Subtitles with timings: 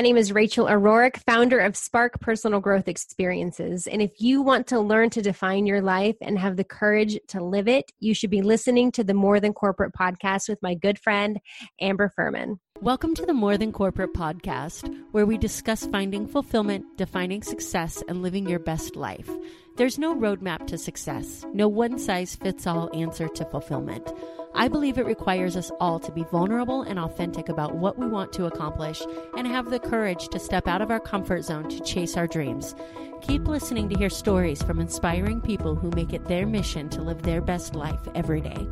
[0.00, 3.86] My name is Rachel O'Rourke, founder of Spark Personal Growth Experiences.
[3.86, 7.44] And if you want to learn to define your life and have the courage to
[7.44, 10.98] live it, you should be listening to the More Than Corporate podcast with my good
[10.98, 11.38] friend,
[11.82, 12.58] Amber Furman.
[12.80, 18.22] Welcome to the More Than Corporate podcast, where we discuss finding fulfillment, defining success, and
[18.22, 19.28] living your best life.
[19.76, 24.10] There's no roadmap to success, no one size fits all answer to fulfillment.
[24.54, 28.32] I believe it requires us all to be vulnerable and authentic about what we want
[28.34, 29.00] to accomplish
[29.36, 32.74] and have the courage to step out of our comfort zone to chase our dreams.
[33.22, 37.22] Keep listening to hear stories from inspiring people who make it their mission to live
[37.22, 38.66] their best life every day.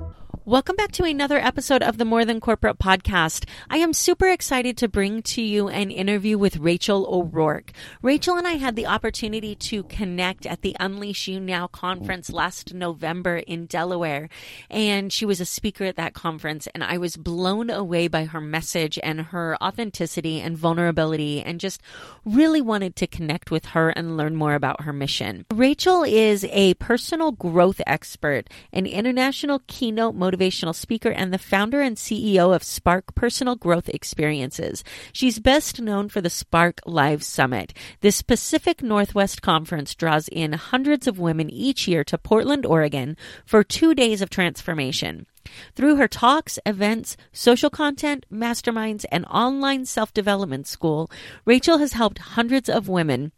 [0.48, 3.44] Welcome back to another episode of the More Than Corporate podcast.
[3.68, 7.72] I am super excited to bring to you an interview with Rachel O'Rourke.
[8.00, 12.72] Rachel and I had the opportunity to connect at the Unleash You Now conference last
[12.72, 14.30] November in Delaware,
[14.70, 18.40] and she was a speaker at that conference, and I was blown away by her
[18.40, 21.82] message and her authenticity and vulnerability, and just
[22.24, 25.44] really wanted to connect with her and learn more about her mission.
[25.52, 31.96] Rachel is a personal growth expert, an international keynote motivational speaker and the founder and
[31.96, 34.84] CEO of Spark Personal Growth Experiences.
[35.12, 37.74] She's best known for the Spark Live Summit.
[38.00, 43.64] This Pacific Northwest conference draws in hundreds of women each year to Portland, Oregon for
[43.64, 45.26] two days of transformation.
[45.74, 51.10] Through her talks, events, social content, masterminds, and online self development school,
[51.44, 53.32] Rachel has helped hundreds of women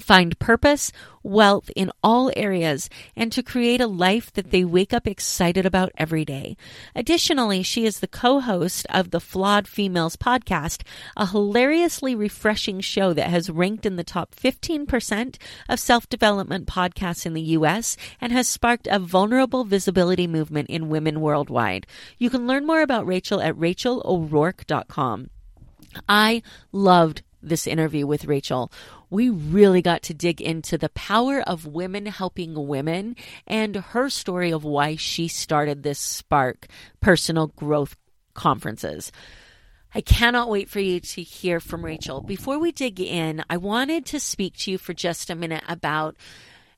[0.00, 5.06] find purpose, wealth in all areas, and to create a life that they wake up
[5.06, 6.56] excited about every day.
[6.94, 10.82] Additionally, she is the co-host of the Flawed Females podcast,
[11.16, 15.36] a hilariously refreshing show that has ranked in the top 15%
[15.68, 21.20] of self-development podcasts in the US and has sparked a vulnerable visibility movement in women
[21.20, 21.86] worldwide.
[22.18, 25.30] You can learn more about Rachel at rachelorourke.com.
[26.08, 28.70] I loved this interview with Rachel,
[29.10, 34.50] we really got to dig into the power of women helping women and her story
[34.52, 36.66] of why she started this Spark
[37.00, 37.96] personal growth
[38.34, 39.12] conferences.
[39.94, 42.22] I cannot wait for you to hear from Rachel.
[42.22, 46.16] Before we dig in, I wanted to speak to you for just a minute about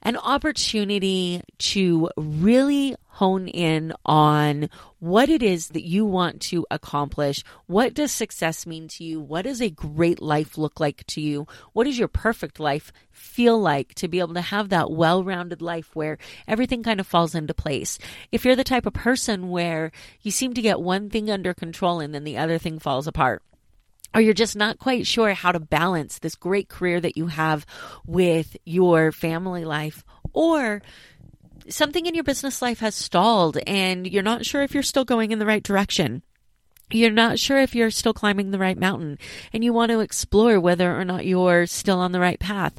[0.04, 7.42] an opportunity to really hone in on what it is that you want to accomplish.
[7.66, 9.20] What does success mean to you?
[9.20, 11.46] What does a great life look like to you?
[11.72, 15.62] What does your perfect life feel like to be able to have that well rounded
[15.62, 17.98] life where everything kind of falls into place?
[18.32, 22.00] If you're the type of person where you seem to get one thing under control
[22.00, 23.42] and then the other thing falls apart
[24.14, 27.66] or you're just not quite sure how to balance this great career that you have
[28.06, 30.82] with your family life, or
[31.68, 35.32] something in your business life has stalled and you're not sure if you're still going
[35.32, 36.22] in the right direction.
[36.90, 39.18] You're not sure if you're still climbing the right mountain
[39.52, 42.74] and you want to explore whether or not you're still on the right path.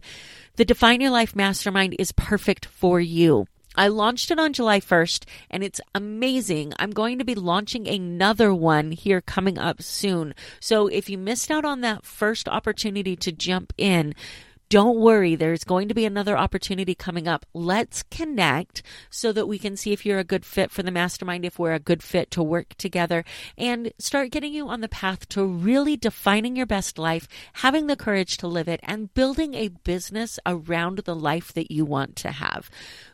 [0.58, 3.48] The Define Your Life Mastermind is perfect for you.
[3.76, 6.74] I launched it on July 1st and it's amazing.
[6.80, 10.34] I'm going to be launching another one here coming up soon.
[10.60, 14.16] So if you missed out on that first opportunity to jump in,
[14.70, 17.46] don't worry, there's going to be another opportunity coming up.
[17.54, 21.46] Let's connect so that we can see if you're a good fit for the mastermind,
[21.46, 23.24] if we're a good fit to work together,
[23.58, 27.96] and start getting you on the path to really defining your best life, having the
[27.96, 32.32] courage to live it, and building a business around the life that you want to
[32.32, 32.70] have.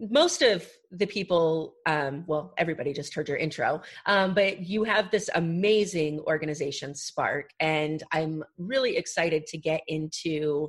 [0.00, 5.12] most of the people, um, well, everybody just heard your intro, um, but you have
[5.12, 10.68] this amazing organization, Spark, and I'm really excited to get into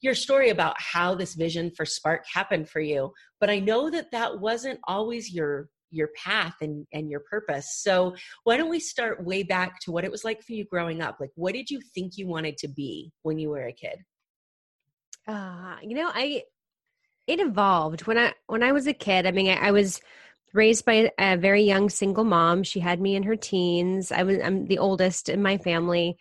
[0.00, 3.12] your story about how this vision for Spark happened for you.
[3.40, 7.76] But I know that that wasn't always your your path and and your purpose.
[7.76, 8.14] So
[8.44, 11.16] why don't we start way back to what it was like for you growing up?
[11.20, 13.98] Like what did you think you wanted to be when you were a kid?
[15.26, 16.42] Uh you know i
[17.26, 18.06] it evolved.
[18.06, 20.00] When i when i was a kid i mean i, I was
[20.52, 22.62] raised by a very young single mom.
[22.62, 24.12] She had me in her teens.
[24.12, 26.16] I was i'm the oldest in my family.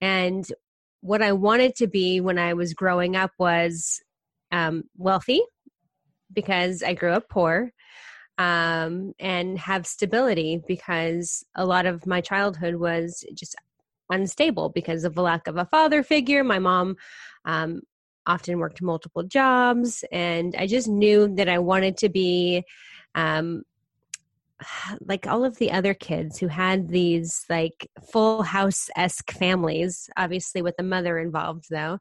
[0.00, 0.46] And
[1.00, 4.00] what I wanted to be when I was growing up was
[4.50, 5.40] um, wealthy
[6.32, 7.72] because I grew up poor
[8.38, 13.56] um, and have stability because a lot of my childhood was just
[14.10, 16.44] unstable because of the lack of a father figure.
[16.44, 16.96] My mom
[17.44, 17.80] um,
[18.26, 22.62] often worked multiple jobs, and I just knew that I wanted to be
[23.14, 23.62] um,
[25.00, 30.62] like all of the other kids who had these like full house esque families, obviously
[30.62, 31.98] with a mother involved though,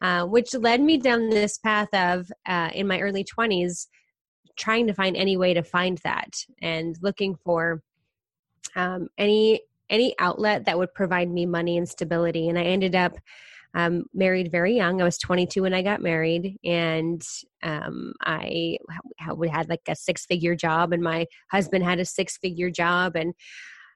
[0.00, 3.86] uh, which led me down this path of uh, in my early 20s
[4.56, 7.82] trying to find any way to find that and looking for
[8.74, 13.16] um, any any outlet that would provide me money and stability and i ended up
[13.76, 15.02] um, married very young.
[15.02, 17.22] I was 22 when I got married, and
[17.62, 18.78] um, I
[19.18, 23.16] had like a six figure job, and my husband had a six figure job.
[23.16, 23.34] And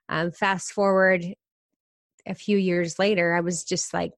[0.07, 1.25] um, fast forward
[2.27, 4.13] a few years later, I was just like,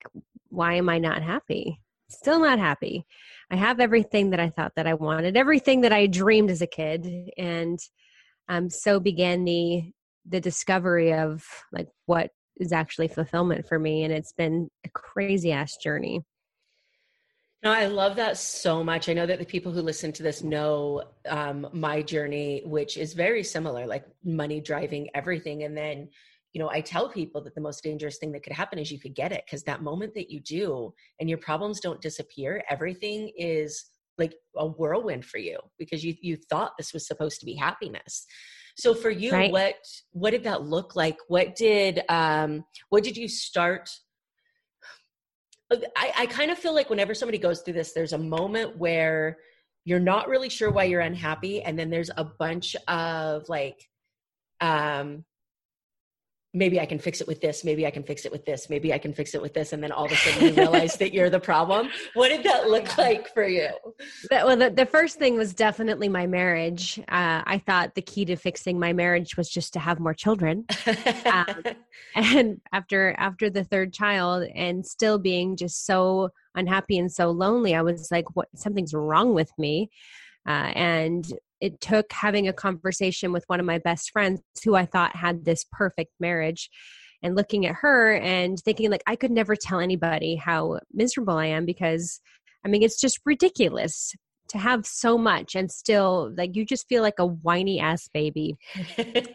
[0.49, 1.79] why am I not happy?
[2.09, 3.05] Still not happy.
[3.53, 6.67] I have everything that I thought that I wanted, everything that I dreamed as a
[6.67, 7.77] kid, and
[8.49, 9.91] um, so began the
[10.27, 14.05] the discovery of like what is actually fulfillment for me.
[14.05, 16.21] And it's been a crazy ass journey.
[17.61, 19.07] No, I love that so much.
[19.07, 23.13] I know that the people who listen to this know um, my journey, which is
[23.13, 25.61] very similar, like money driving everything.
[25.61, 26.09] And then,
[26.53, 28.99] you know, I tell people that the most dangerous thing that could happen is you
[28.99, 33.31] could get it because that moment that you do and your problems don't disappear, everything
[33.35, 33.85] is
[34.19, 38.27] like a whirlwind for you because you you thought this was supposed to be happiness.
[38.77, 39.51] So for you, right.
[39.51, 39.75] what
[40.11, 41.17] what did that look like?
[41.27, 43.89] What did um what did you start?
[45.71, 49.39] I, I kind of feel like whenever somebody goes through this, there's a moment where
[49.85, 53.89] you're not really sure why you're unhappy, and then there's a bunch of like
[54.61, 55.25] um
[56.53, 58.93] maybe I can fix it with this, maybe I can fix it with this, maybe
[58.93, 61.13] I can fix it with this, and then all of a sudden you realize that
[61.13, 61.89] you're the problem.
[62.13, 63.69] What did that look like for you?
[64.29, 66.99] well, the, the first thing was definitely my marriage.
[66.99, 70.65] Uh, I thought the key to fixing my marriage was just to have more children.
[71.25, 71.63] um,
[72.15, 77.73] and after after the third child, and still being just so unhappy and so lonely,
[77.75, 78.49] I was like, "What?
[78.55, 79.89] Something's wrong with me."
[80.47, 81.25] Uh, and
[81.63, 85.45] it took having a conversation with one of my best friends who I thought had
[85.45, 86.69] this perfect marriage
[87.23, 91.45] and looking at her and thinking like I could never tell anybody how miserable I
[91.45, 92.19] am because
[92.65, 94.13] I mean it's just ridiculous
[94.49, 98.57] to have so much and still like you just feel like a whiny ass baby.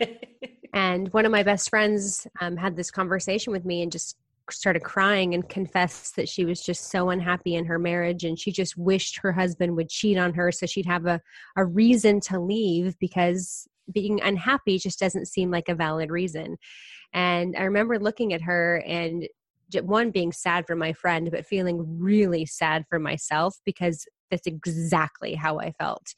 [0.75, 4.19] and one of my best friends um, had this conversation with me and just
[4.51, 8.51] started crying and confessed that she was just so unhappy in her marriage and she
[8.51, 11.21] just wished her husband would cheat on her so she'd have a,
[11.57, 16.57] a reason to leave because being unhappy just doesn't seem like a valid reason.
[17.13, 19.27] And I remember looking at her and
[19.83, 25.35] one being sad for my friend, but feeling really sad for myself because that's exactly
[25.35, 26.15] how I felt.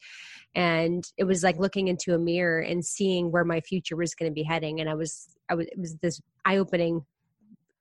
[0.53, 4.29] And it was like looking into a mirror and seeing where my future was going
[4.29, 4.81] to be heading.
[4.81, 7.05] And I was, I was, it was this eye opening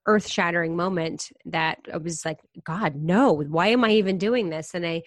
[0.07, 4.75] earth shattering moment that I was like, God, no, why am I even doing this?
[4.75, 5.03] And I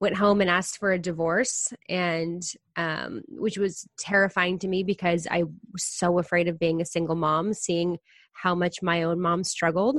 [0.00, 2.42] went home and asked for a divorce and
[2.76, 5.42] um, which was terrifying to me because i
[5.72, 7.96] was so afraid of being a single mom seeing
[8.32, 9.96] how much my own mom struggled.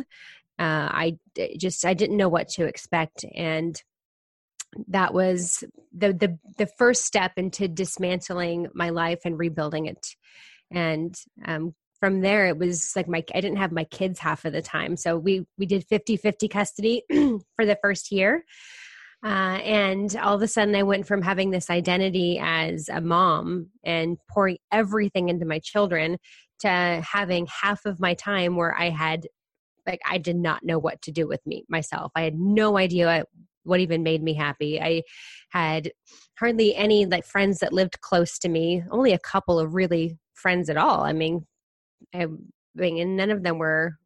[0.60, 1.18] Uh, i
[1.58, 3.26] just i didn't know what to expect.
[3.36, 3.82] And
[4.88, 5.64] that was
[5.96, 10.16] the the the first step into dismantling my life and rebuilding it.
[10.72, 11.16] And
[11.46, 14.62] um, from there it was like my i didn't have my kids half of the
[14.62, 14.98] time.
[14.98, 17.04] So we we did 50 50 custody
[17.56, 18.46] for the first year.
[19.26, 23.68] Uh, and all of a sudden i went from having this identity as a mom
[23.84, 26.18] and pouring everything into my children
[26.60, 29.28] to having half of my time where i had
[29.88, 32.12] like i did not know what to do with me myself.
[32.16, 33.26] I had no idea
[33.64, 34.82] what even made me happy.
[34.82, 35.04] I
[35.50, 35.92] had
[36.40, 40.70] hardly any like friends that lived close to me only a couple of really friends
[40.70, 41.02] at all.
[41.02, 41.46] I mean
[42.14, 42.28] I,
[42.80, 43.98] and none of them were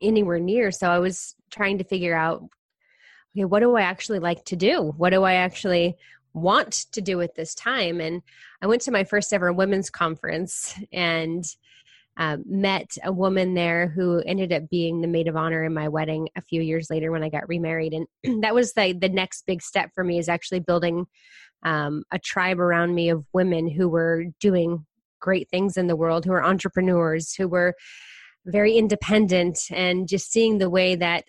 [0.00, 0.70] anywhere near.
[0.70, 2.42] So I was trying to figure out,
[3.36, 4.92] okay, what do I actually like to do?
[4.96, 5.96] What do I actually
[6.32, 8.00] want to do at this time?
[8.00, 8.22] And
[8.62, 11.44] I went to my first ever women's conference and
[12.16, 15.88] uh, met a woman there who ended up being the maid of honor in my
[15.88, 17.94] wedding a few years later when I got remarried.
[17.94, 21.06] And that was the, the next big step for me is actually building
[21.62, 24.86] um, a tribe around me of women who were doing
[25.20, 27.74] great things in the world, who are entrepreneurs, who were
[28.46, 31.24] very independent, and just seeing the way that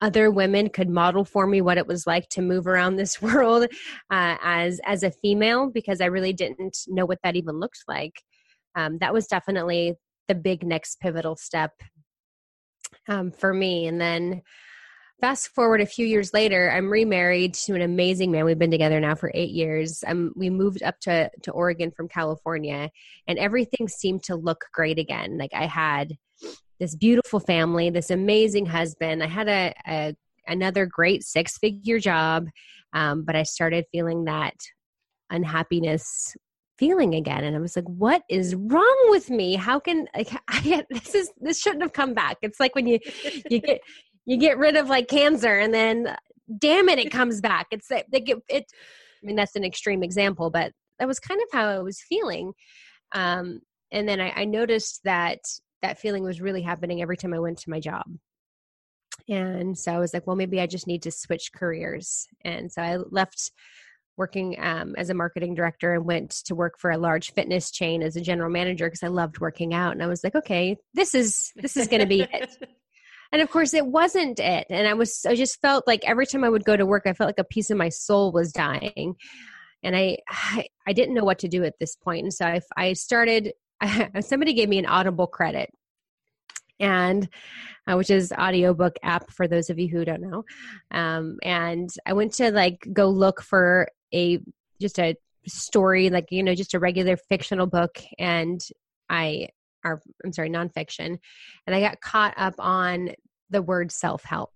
[0.00, 3.64] other women could model for me what it was like to move around this world
[4.10, 8.22] uh, as as a female because I really didn't know what that even looked like.
[8.74, 9.94] Um, that was definitely
[10.28, 11.72] the big next pivotal step.
[13.08, 13.86] um, for me.
[13.86, 14.42] And then
[15.20, 18.44] fast forward a few years later, I'm remarried to an amazing man.
[18.44, 20.04] We've been together now for eight years.
[20.06, 22.90] Um, we moved up to, to Oregon from California,
[23.26, 25.38] and everything seemed to look great again.
[25.38, 26.16] Like I had
[26.80, 29.22] this beautiful family, this amazing husband.
[29.22, 30.16] I had a, a
[30.46, 32.48] another great six figure job,
[32.92, 34.54] um, but I started feeling that
[35.30, 36.36] unhappiness
[36.76, 40.84] feeling again and i was like what is wrong with me how can like I,
[40.90, 42.98] this is this shouldn't have come back it's like when you
[43.48, 43.80] you get
[44.26, 46.16] you get rid of like cancer and then
[46.58, 48.64] damn it it comes back it's like they get it
[49.22, 52.52] i mean that's an extreme example but that was kind of how i was feeling
[53.12, 55.38] um and then I, I noticed that
[55.82, 58.04] that feeling was really happening every time i went to my job
[59.28, 62.82] and so i was like well maybe i just need to switch careers and so
[62.82, 63.52] i left
[64.16, 68.02] working um, as a marketing director and went to work for a large fitness chain
[68.02, 69.92] as a general manager because I loved working out.
[69.92, 72.56] And I was like, okay, this is this is going to be it.
[73.34, 74.68] And of course, it wasn't it.
[74.70, 77.14] And I was I just felt like every time I would go to work, I
[77.14, 79.16] felt like a piece of my soul was dying.
[79.82, 82.22] And I I, I didn't know what to do at this point.
[82.22, 83.52] And so I, I started.
[84.20, 85.68] somebody gave me an Audible credit,
[86.78, 87.28] and
[87.88, 90.44] uh, which is audiobook app for those of you who don't know
[90.92, 94.38] um, and i went to like go look for a
[94.80, 98.68] just a story like you know just a regular fictional book and
[99.10, 99.48] i
[99.84, 101.18] are i'm sorry nonfiction
[101.66, 103.10] and i got caught up on
[103.50, 104.52] the word self-help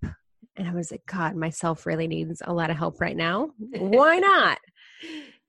[0.56, 3.50] and i was like god myself really needs a lot of help right now.
[3.58, 4.58] Why not?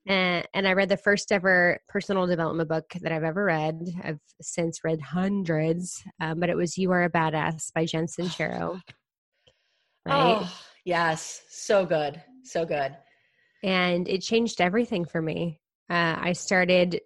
[0.06, 3.80] And, and i read the first ever personal development book that i've ever read.
[4.02, 8.80] I've since read hundreds um, but it was you are a badass by jen sincero
[10.06, 10.36] right?
[10.40, 10.52] Oh,
[10.84, 11.42] yes.
[11.48, 12.22] So good.
[12.42, 12.96] So good.
[13.62, 15.60] And it changed everything for me.
[15.90, 17.00] Uh, I started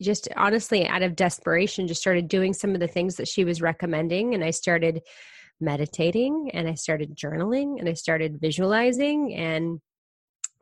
[0.00, 3.62] just honestly out of desperation, just started doing some of the things that she was
[3.62, 5.02] recommending, and I started
[5.60, 9.80] meditating and I started journaling and I started visualizing, and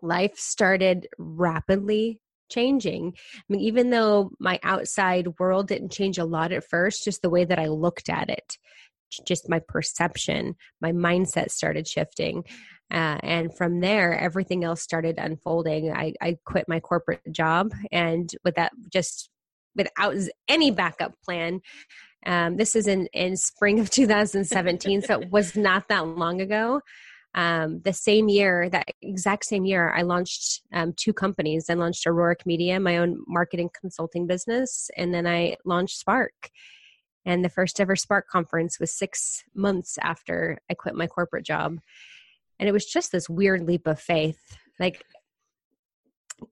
[0.02, 2.20] life started rapidly
[2.50, 3.14] changing.
[3.36, 7.30] I mean, even though my outside world didn't change a lot at first, just the
[7.30, 8.58] way that I looked at it,
[9.26, 12.44] just my perception, my mindset started shifting.
[12.92, 15.90] Uh, and from there, everything else started unfolding.
[15.90, 19.30] I, I quit my corporate job, and with that, just
[19.74, 20.14] without
[20.46, 21.62] any backup plan,
[22.26, 26.82] um, this is in, in spring of 2017, so it was not that long ago.
[27.34, 31.70] Um, the same year, that exact same year, I launched um, two companies.
[31.70, 36.50] I launched Auroric Media, my own marketing consulting business, and then I launched Spark.
[37.24, 41.78] And the first ever Spark conference was six months after I quit my corporate job
[42.62, 44.38] and it was just this weird leap of faith.
[44.78, 45.04] Like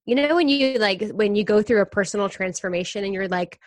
[0.04, 3.60] you know when you like when you go through a personal transformation and you're like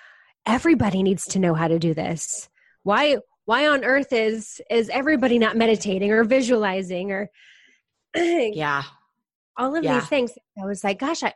[0.46, 2.50] everybody needs to know how to do this.
[2.84, 7.30] Why why on earth is is everybody not meditating or visualizing or
[8.14, 8.84] yeah.
[9.56, 10.02] all of yeah.
[10.02, 10.34] these things?
[10.62, 11.34] I was like gosh i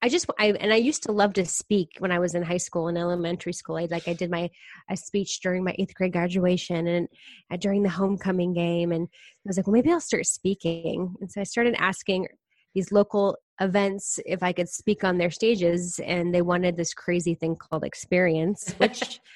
[0.00, 2.58] I just I and I used to love to speak when I was in high
[2.58, 3.76] school and elementary school.
[3.76, 4.48] I like I did my
[4.88, 7.08] a speech during my eighth grade graduation and
[7.50, 11.14] uh, during the homecoming game, and I was like, well, maybe I'll start speaking.
[11.20, 12.28] And so I started asking
[12.74, 17.34] these local events if I could speak on their stages, and they wanted this crazy
[17.34, 19.20] thing called experience, which.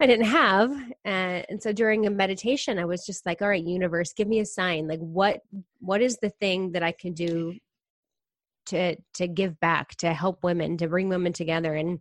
[0.00, 0.70] I didn't have.
[1.04, 4.38] Uh, and so during a meditation, I was just like, all right, universe, give me
[4.38, 4.86] a sign.
[4.86, 5.40] Like what,
[5.80, 7.58] what is the thing that I can do
[8.68, 11.74] to to give back to help women to bring women together.
[11.74, 12.00] And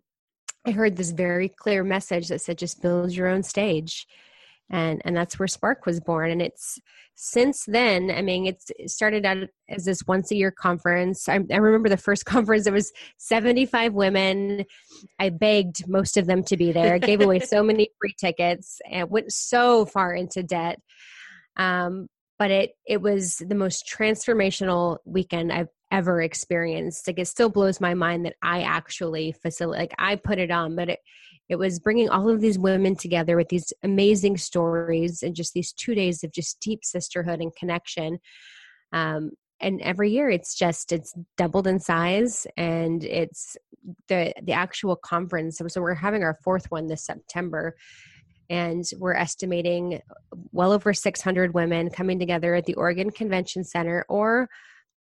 [0.65, 4.05] i heard this very clear message that said just build your own stage.
[4.69, 6.31] And and that's where spark was born.
[6.31, 6.79] And it's
[7.19, 9.38] since then i mean it's it started out
[9.69, 11.27] as this once a year conference.
[11.27, 14.65] I, I, remember the first conference it was 75 women.
[15.19, 16.93] I begged most of them to be there.
[16.93, 18.79] I gave away so many free tickets.
[18.89, 20.79] And went so far into debt.
[21.55, 22.07] Um,
[22.39, 27.08] but it it was the most transformational weekend I've ever experienced.
[27.08, 30.75] Like it still blows my mind that I actually facilitate like I put it on,
[30.75, 31.00] but it
[31.50, 35.72] it was bringing all of these women together with these amazing stories and just these
[35.72, 38.20] two days of just deep sisterhood and connection.
[38.91, 43.58] Um, and every year it's just it's doubled in size and it's
[44.08, 47.75] the the actual conference so we're having our fourth one this september
[48.50, 50.01] and we're estimating
[50.51, 54.50] well over 600 women coming together at the Oregon Convention Center or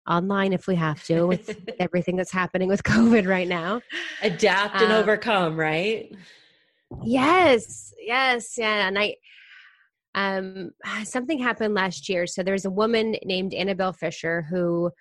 [0.08, 3.82] online if we have to with everything that's happening with COVID right now.
[4.22, 6.14] Adapt and um, overcome, right?
[7.04, 8.88] Yes, yes, yeah.
[8.88, 9.16] And I,
[10.16, 10.72] um,
[11.04, 12.28] something happened last year.
[12.28, 14.92] So there's a woman named Annabelle Fisher who,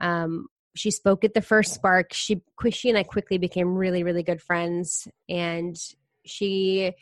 [0.00, 2.12] um, she spoke at the first Spark.
[2.12, 5.76] She, she and I quickly became really, really good friends, and
[6.24, 6.92] she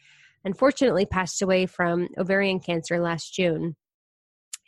[0.44, 3.76] unfortunately passed away from ovarian cancer last June.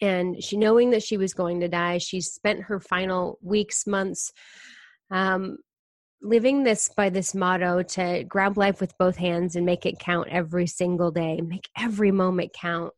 [0.01, 4.33] And she, knowing that she was going to die, she spent her final weeks, months,
[5.11, 5.59] um,
[6.23, 10.29] living this by this motto to grab life with both hands and make it count
[10.29, 12.93] every single day, make every moment count.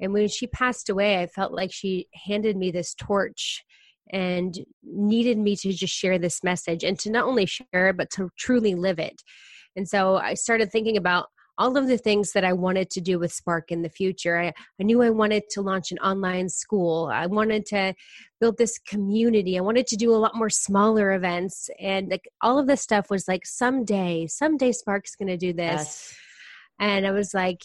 [0.00, 3.64] And when she passed away, I felt like she handed me this torch
[4.12, 8.10] and needed me to just share this message and to not only share it, but
[8.10, 9.22] to truly live it.
[9.74, 11.28] And so I started thinking about
[11.58, 14.38] all of the things that I wanted to do with Spark in the future.
[14.38, 17.10] I, I knew I wanted to launch an online school.
[17.12, 17.94] I wanted to
[18.40, 19.56] build this community.
[19.56, 21.70] I wanted to do a lot more smaller events.
[21.80, 25.72] And like all of this stuff was like, someday, someday Spark's going to do this.
[25.72, 26.14] Yes.
[26.78, 27.62] And I was like,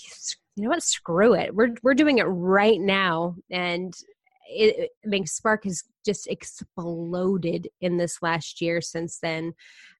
[0.55, 0.83] you know what?
[0.83, 1.53] Screw it.
[1.53, 3.35] We're, we're doing it right now.
[3.49, 3.93] And
[4.51, 9.53] it, I mean, Spark has just exploded in this last year since then.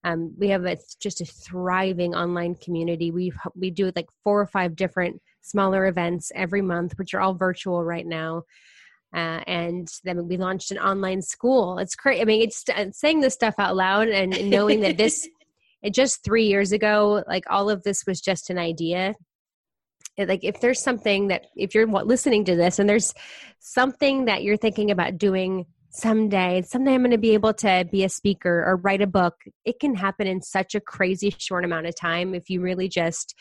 [0.03, 3.11] Um, we have a, just a thriving online community.
[3.11, 7.33] We we do like four or five different smaller events every month, which are all
[7.33, 8.43] virtual right now.
[9.13, 11.77] Uh, and then we launched an online school.
[11.79, 12.21] It's crazy.
[12.21, 15.27] I mean, it's, it's saying this stuff out loud and knowing that this,
[15.81, 19.15] it just three years ago, like all of this was just an idea
[20.25, 23.13] like if there's something that if you're listening to this and there's
[23.59, 28.03] something that you're thinking about doing someday someday i'm going to be able to be
[28.03, 29.35] a speaker or write a book
[29.65, 33.35] it can happen in such a crazy short amount of time if you really just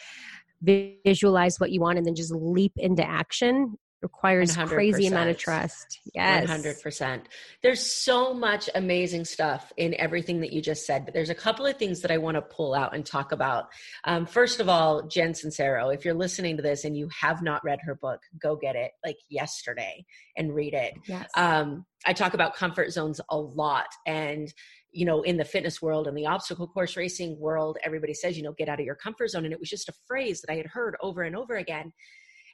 [0.63, 4.69] visualize what you want and then just leap into action requires 100%.
[4.69, 6.01] crazy amount of trust.
[6.15, 6.49] Yes.
[6.49, 7.23] 100%.
[7.63, 11.67] There's so much amazing stuff in everything that you just said, but there's a couple
[11.67, 13.67] of things that I want to pull out and talk about.
[14.05, 17.63] Um, first of all, Jen Sincero, if you're listening to this and you have not
[17.63, 20.05] read her book, go get it like yesterday
[20.37, 20.95] and read it.
[21.07, 21.29] Yes.
[21.37, 24.53] Um, I talk about comfort zones a lot and
[24.93, 28.43] you know in the fitness world and the obstacle course racing world everybody says you
[28.43, 30.57] know get out of your comfort zone and it was just a phrase that i
[30.57, 31.93] had heard over and over again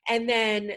[0.09, 0.73] and then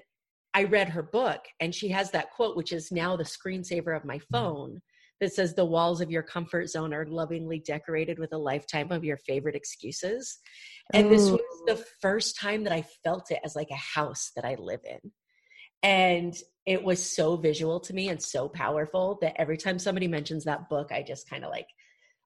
[0.54, 4.06] I read her book and she has that quote, which is now the screensaver of
[4.06, 4.36] my mm-hmm.
[4.36, 4.82] phone,
[5.20, 9.04] that says, The walls of your comfort zone are lovingly decorated with a lifetime of
[9.04, 10.40] your favorite excuses.
[10.94, 11.10] And Ooh.
[11.10, 14.56] this was the first time that I felt it as like a house that I
[14.56, 15.12] live in.
[15.82, 20.44] And it was so visual to me and so powerful that every time somebody mentions
[20.44, 21.68] that book, I just kind of like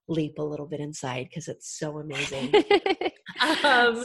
[0.08, 2.54] leap a little bit inside because it's so amazing.
[3.64, 4.04] um,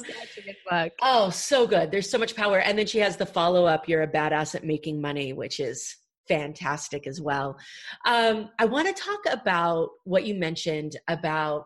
[1.02, 1.92] oh, so good.
[1.92, 2.60] There's so much power.
[2.60, 5.96] And then she has the follow up You're a badass at making money, which is
[6.28, 7.58] fantastic as well.
[8.06, 11.66] Um, I want to talk about what you mentioned about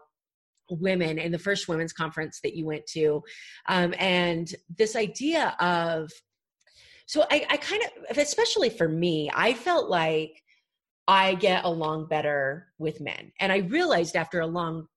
[0.70, 3.22] women in the first women's conference that you went to
[3.68, 6.10] um, and this idea of
[7.06, 10.42] so I, I kind of especially for me i felt like
[11.08, 13.32] I get along better with men.
[13.40, 14.88] And I realized after a long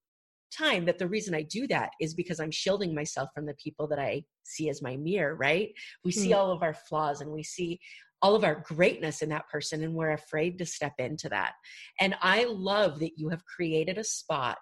[0.57, 3.88] time that the reason I do that is because I'm shielding myself from the people
[3.88, 5.71] that I see as my mirror, right?
[6.05, 6.35] We see hmm.
[6.35, 7.81] all of our flaws and we see
[8.23, 11.53] all of our greatness in that person and we're afraid to step into that.
[12.01, 14.59] And I love that you have created a spot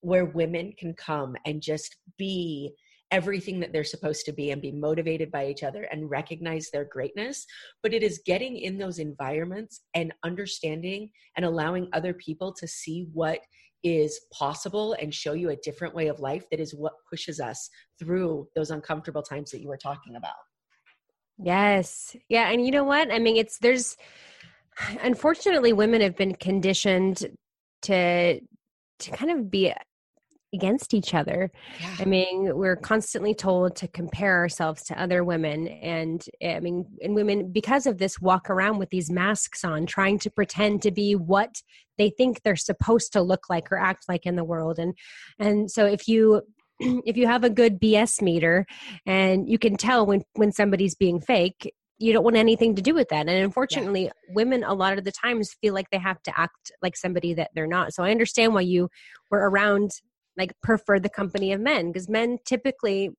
[0.00, 2.74] where women can come and just be
[3.14, 6.84] everything that they're supposed to be and be motivated by each other and recognize their
[6.84, 7.46] greatness.
[7.80, 13.06] But it is getting in those environments and understanding and allowing other people to see
[13.12, 13.38] what
[13.84, 17.70] is possible and show you a different way of life that is what pushes us
[18.00, 20.34] through those uncomfortable times that you were talking about.
[21.38, 22.16] Yes.
[22.28, 22.50] Yeah.
[22.50, 23.12] And you know what?
[23.12, 23.96] I mean, it's, there's,
[25.02, 27.26] unfortunately, women have been conditioned
[27.82, 29.72] to, to kind of be
[30.54, 31.50] against each other.
[31.80, 31.96] Yeah.
[32.00, 35.68] I mean, we're constantly told to compare ourselves to other women.
[35.68, 40.18] And I mean, and women, because of this, walk around with these masks on, trying
[40.20, 41.60] to pretend to be what
[41.98, 44.78] they think they're supposed to look like or act like in the world.
[44.78, 44.94] And,
[45.38, 46.42] and so if you,
[46.80, 48.66] if you have a good BS meter
[49.06, 52.92] and you can tell when, when somebody's being fake, you don't want anything to do
[52.92, 54.10] with that and unfortunately yeah.
[54.30, 57.50] women a lot of the times feel like they have to act like somebody that
[57.54, 58.88] they're not so i understand why you
[59.30, 59.90] were around
[60.36, 63.10] like prefer the company of men because men typically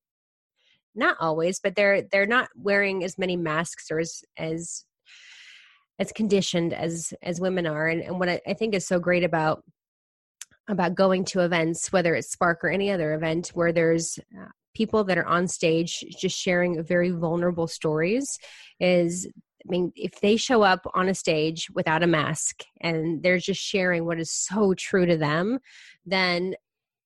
[0.95, 4.85] not always but they're they're not wearing as many masks or as as
[5.99, 9.23] as conditioned as as women are and, and what I, I think is so great
[9.23, 9.63] about
[10.67, 15.03] about going to events whether it's spark or any other event where there's uh, people
[15.05, 18.37] that are on stage just sharing very vulnerable stories
[18.79, 19.27] is
[19.65, 23.61] I mean, if they show up on a stage without a mask and they're just
[23.61, 25.59] sharing what is so true to them,
[26.05, 26.55] then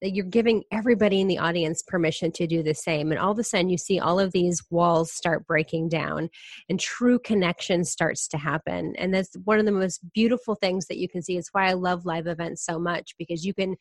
[0.02, 3.12] that you're giving everybody in the audience permission to do the same.
[3.12, 6.30] And all of a sudden you see all of these walls start breaking down
[6.70, 8.96] and true connection starts to happen.
[8.98, 11.38] And that's one of the most beautiful things that you can see.
[11.38, 13.76] It's why i love live events so much because you can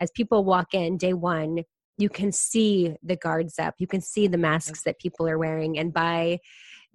[0.00, 1.64] as people walk in day one
[1.98, 3.74] you can see the guards up.
[3.78, 5.78] You can see the masks that people are wearing.
[5.78, 6.40] And by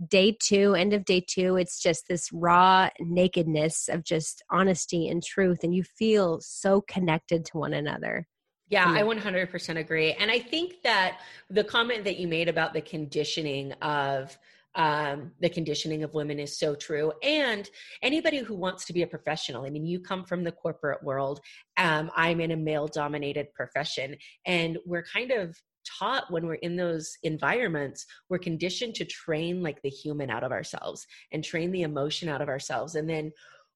[0.07, 5.23] day two end of day two it's just this raw nakedness of just honesty and
[5.23, 5.59] truth.
[5.63, 8.27] And you feel so connected to one another
[8.69, 10.13] yeah, I 100% agree.
[10.13, 14.37] And I think that the comment that you made about the conditioning of
[14.75, 17.11] um, the conditioning of women is so true.
[17.23, 17.69] And
[18.03, 21.39] anybody who wants to be a professional, I mean, you come from the corporate world.
[21.77, 25.57] Um, I'm in a male dominated profession, and we're kind of
[25.99, 30.51] taught when we're in those environments, we're conditioned to train like the human out of
[30.51, 32.95] ourselves and train the emotion out of ourselves.
[32.95, 33.31] And then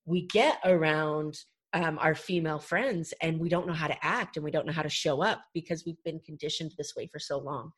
[0.05, 1.39] we get around
[1.73, 4.73] um, our female friends and we don't know how to act and we don't know
[4.73, 7.71] how to show up because we've been conditioned this way for so long.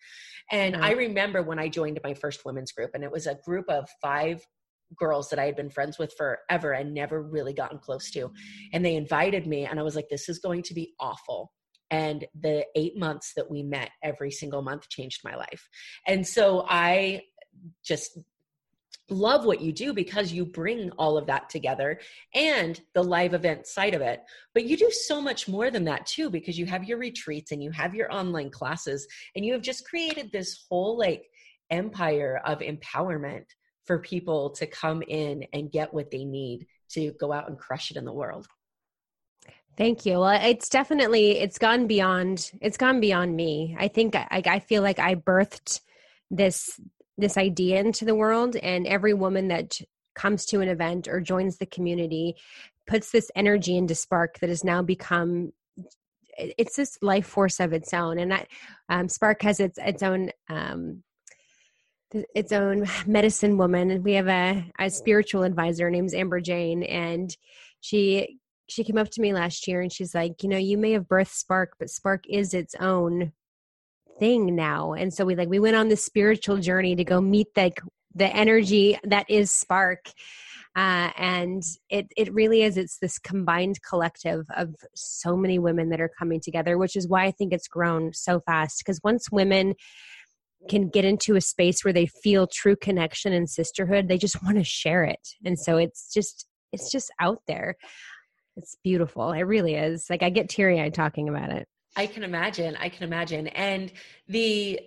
[0.52, 3.70] And I remember when I joined my first women's group, and it was a group
[3.70, 4.44] of five
[4.98, 8.32] girls that I had been friends with forever and never really gotten close to.
[8.74, 11.52] And they invited me, and I was like, this is going to be awful.
[11.92, 15.68] And the eight months that we met every single month changed my life.
[16.08, 17.22] And so I
[17.86, 18.18] just
[19.10, 22.00] love what you do because you bring all of that together
[22.34, 24.22] and the live event side of it.
[24.54, 27.62] But you do so much more than that too because you have your retreats and
[27.62, 31.30] you have your online classes and you have just created this whole like
[31.70, 33.46] empire of empowerment
[33.86, 37.92] for people to come in and get what they need to go out and crush
[37.92, 38.48] it in the world.
[39.76, 40.20] Thank you.
[40.20, 43.76] Well, it's definitely it's gone beyond it's gone beyond me.
[43.78, 45.82] I think I, I feel like I birthed
[46.30, 46.80] this
[47.17, 49.80] this idea into the world and every woman that
[50.15, 52.36] comes to an event or joins the community
[52.88, 55.52] puts this energy into spark that has now become
[56.38, 58.17] it's this life force of its own.
[58.17, 58.47] And that
[58.89, 61.04] um, spark has its its own um,
[62.36, 63.91] its own medicine woman.
[63.91, 67.36] And we have a, a spiritual advisor named amber jane and
[67.82, 70.91] she she came up to me last year and she's like you know you may
[70.91, 73.34] have birthed spark but spark is its own
[74.24, 74.94] thing now.
[74.94, 77.82] And so we like we went on this spiritual journey to go meet like
[78.16, 80.00] the energy that is spark.
[80.78, 86.00] Uh, and it it really is it's this combined collective of so many women that
[86.00, 88.80] are coming together which is why i think it's grown so fast.
[88.80, 89.76] Because once women
[90.70, 94.58] can get into a space where they feel true connection and sisterhood they just want
[94.58, 95.26] to share it.
[95.44, 97.76] And so it's just it's just out there.
[98.56, 99.34] It's beautiful.
[99.34, 100.06] It really is.
[100.10, 102.76] Like i get teary-eyed talking about it I can imagine.
[102.80, 103.48] I can imagine.
[103.48, 103.92] And
[104.28, 104.80] the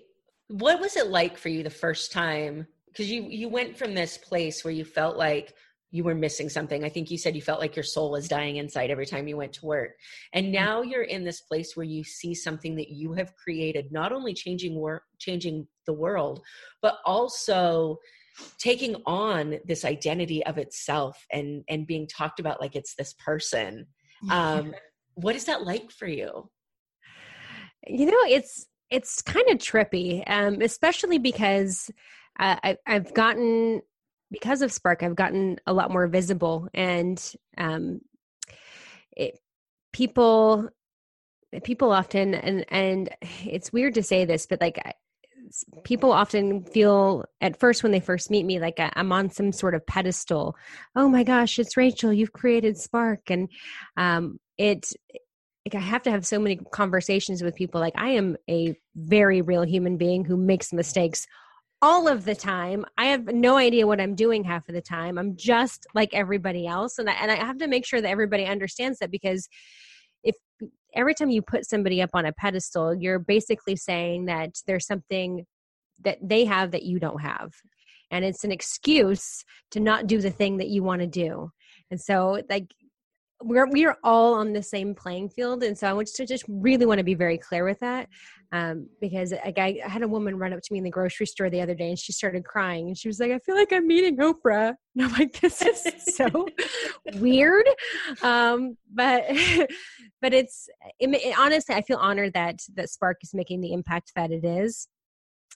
[0.49, 2.67] what was it like for you the first time?
[2.87, 5.55] Because you you went from this place where you felt like
[5.91, 6.85] you were missing something.
[6.85, 9.37] I think you said you felt like your soul was dying inside every time you
[9.37, 9.93] went to work.
[10.33, 10.53] And mm.
[10.53, 14.35] now you're in this place where you see something that you have created, not only
[14.35, 16.43] changing work, changing the world,
[16.83, 17.99] but also
[18.59, 23.87] taking on this identity of itself and and being talked about like it's this person.
[24.31, 24.75] Um,
[25.15, 26.51] what is that like for you?
[27.87, 31.91] You know, it's it's kind of trippy, um, especially because
[32.39, 33.83] uh, I, I've gotten
[34.31, 37.23] because of Spark, I've gotten a lot more visible, and
[37.57, 38.01] um,
[39.17, 39.39] it,
[39.93, 40.69] people
[41.65, 43.11] people often and and
[43.45, 44.79] it's weird to say this, but like
[45.85, 49.75] people often feel at first when they first meet me like i'm on some sort
[49.77, 50.57] of pedestal.
[50.97, 53.49] Oh my gosh it's rachel you've created spark and
[53.97, 54.93] um, it
[55.67, 57.81] like I have to have so many conversations with people.
[57.81, 61.27] Like I am a very real human being who makes mistakes
[61.83, 62.85] all of the time.
[62.97, 65.19] I have no idea what I'm doing half of the time.
[65.19, 68.45] I'm just like everybody else, and I, and I have to make sure that everybody
[68.47, 69.49] understands that because
[70.23, 70.37] if
[70.95, 75.47] every time you put somebody up on a pedestal, you're basically saying that there's something
[76.05, 77.53] that they have that you don't have,
[78.13, 81.51] and it's an excuse to not do the thing that you want to do.
[81.91, 82.69] And so, like
[83.43, 86.45] we're we are all on the same playing field and so i want to just
[86.49, 88.09] really want to be very clear with that
[88.53, 91.27] um, because like, I, I had a woman run up to me in the grocery
[91.27, 93.73] store the other day and she started crying and she was like i feel like
[93.73, 95.85] i'm meeting oprah and i'm like this is
[96.17, 96.49] so
[97.17, 97.67] weird
[98.23, 99.25] um, but
[100.23, 100.69] but it's
[100.99, 104.45] it, it, honestly i feel honored that that spark is making the impact that it
[104.45, 104.89] is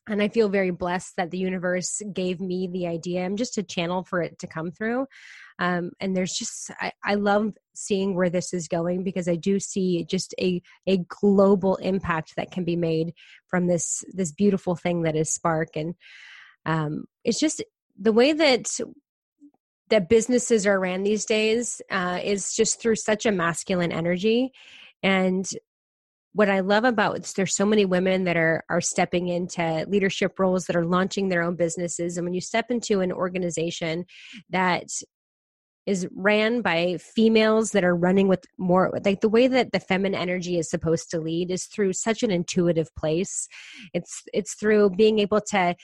[0.09, 3.25] and I feel very blessed that the universe gave me the idea.
[3.25, 5.07] I'm just a channel for it to come through.
[5.61, 9.61] Um, and there's just I, I love seeing where this is going because I do
[9.61, 13.13] see just a a global impact that can be made
[13.47, 15.77] from this this beautiful thing that is Spark.
[15.77, 15.95] And
[16.65, 17.63] um, it's just
[17.99, 18.67] the way that
[19.91, 24.53] that businesses are ran these days uh, is just through such a masculine energy
[25.03, 25.49] and
[26.33, 30.39] what I love about it's there's so many women that are are stepping into leadership
[30.39, 34.05] roles that are launching their own businesses and when you step into an organization
[34.51, 34.85] that
[35.87, 40.21] is ran by females that are running with more like the way that the feminine
[40.21, 43.49] energy is supposed to lead is through such an intuitive place.
[43.95, 45.75] It's it's through being able to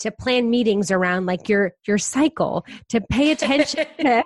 [0.00, 4.24] to plan meetings around like your your cycle to pay attention to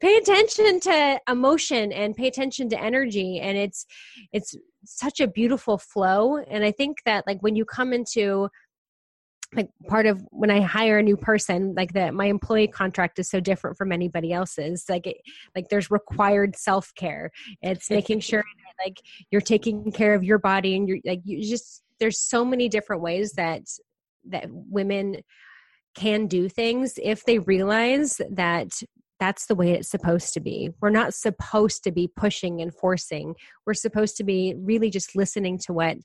[0.00, 3.40] pay attention to emotion and pay attention to energy.
[3.40, 3.86] And it's
[4.32, 6.36] it's such a beautiful flow.
[6.36, 8.48] And i think that like when you come into
[9.54, 13.30] like part of when i hire a new person like that my employee contract is
[13.30, 15.16] so different from anybody else's like it,
[15.56, 17.30] like there's required self-care
[17.62, 21.42] it's making sure that like you're taking care of your body and you're like you
[21.48, 23.62] just there's so many different ways that
[24.24, 25.16] that women
[25.94, 28.70] can do things if they realize that
[29.18, 30.70] that's the way it's supposed to be.
[30.80, 33.34] We're not supposed to be pushing and forcing.
[33.66, 35.96] We're supposed to be really just listening to what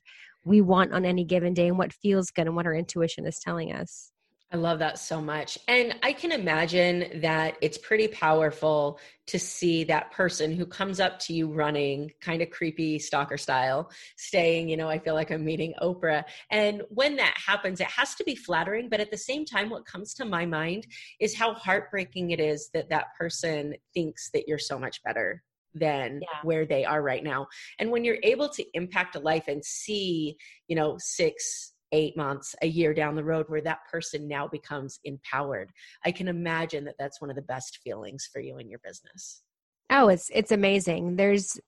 [0.44, 3.38] we want on any given day and what feels good and what our intuition is
[3.38, 4.12] telling us.
[4.54, 5.58] I love that so much.
[5.66, 11.18] And I can imagine that it's pretty powerful to see that person who comes up
[11.20, 15.44] to you running, kind of creepy stalker style, saying, you know, I feel like I'm
[15.44, 16.22] meeting Oprah.
[16.52, 18.88] And when that happens, it has to be flattering.
[18.88, 20.86] But at the same time, what comes to my mind
[21.18, 25.42] is how heartbreaking it is that that person thinks that you're so much better
[25.74, 26.38] than yeah.
[26.42, 27.46] where they are right now.
[27.78, 30.36] And when you're able to impact a life and see,
[30.68, 34.98] you know, six, eight months, a year down the road where that person now becomes
[35.04, 35.70] empowered,
[36.04, 39.42] I can imagine that that's one of the best feelings for you in your business.
[39.90, 41.16] Oh, it's it's amazing.
[41.16, 41.58] There's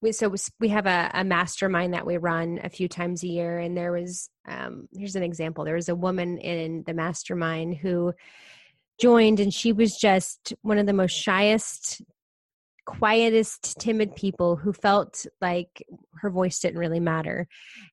[0.00, 3.58] we so we have a, a mastermind that we run a few times a year,
[3.58, 5.64] and there was um, here's an example.
[5.64, 8.12] There was a woman in the mastermind who
[9.00, 12.02] joined, and she was just one of the most shyest
[12.98, 15.82] quietest, timid people who felt like
[16.20, 17.46] her voice didn't really matter.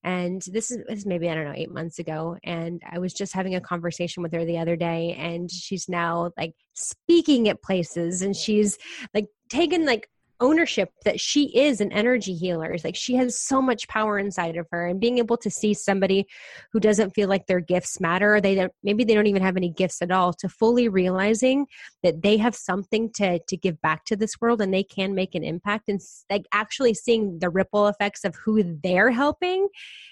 [0.03, 2.37] And this is, this is maybe, I don't know, eight months ago.
[2.43, 6.31] And I was just having a conversation with her the other day, and she's now
[6.37, 8.77] like speaking at places and she's
[9.13, 12.71] like taken like ownership that she is an energy healer.
[12.71, 15.73] It's like she has so much power inside of her, and being able to see
[15.73, 16.25] somebody
[16.71, 19.57] who doesn't feel like their gifts matter, or they don't, maybe they don't even have
[19.57, 21.65] any gifts at all, to fully realizing
[22.03, 25.35] that they have something to to give back to this world, and they can make
[25.35, 29.67] an impact, and like actually seeing the ripple effects of who they're helping.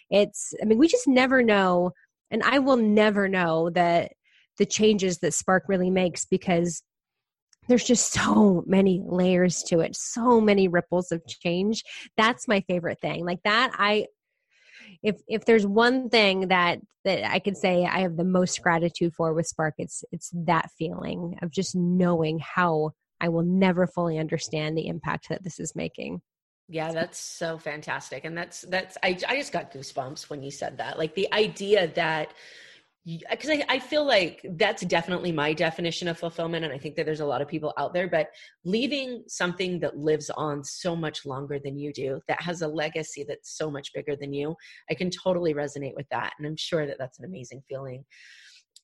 [0.09, 1.91] It's, I mean, we just never know,
[2.31, 4.13] and I will never know that
[4.57, 6.81] the changes that Spark really makes because
[7.67, 11.83] there's just so many layers to it so many ripples of change.
[12.17, 14.05] That's my favorite thing like that i
[15.03, 19.13] if if there's one thing that that i could say i have the most gratitude
[19.13, 24.17] for with spark it's it's that feeling of just knowing how i will never fully
[24.17, 26.21] understand the impact that this is making.
[26.67, 30.77] Yeah that's so fantastic and that's that's i, I just got goosebumps when you said
[30.79, 32.33] that like the idea that
[33.05, 37.05] because I, I feel like that's definitely my definition of fulfillment and i think that
[37.05, 38.29] there's a lot of people out there but
[38.63, 43.23] leaving something that lives on so much longer than you do that has a legacy
[43.27, 44.55] that's so much bigger than you
[44.89, 48.03] i can totally resonate with that and i'm sure that that's an amazing feeling.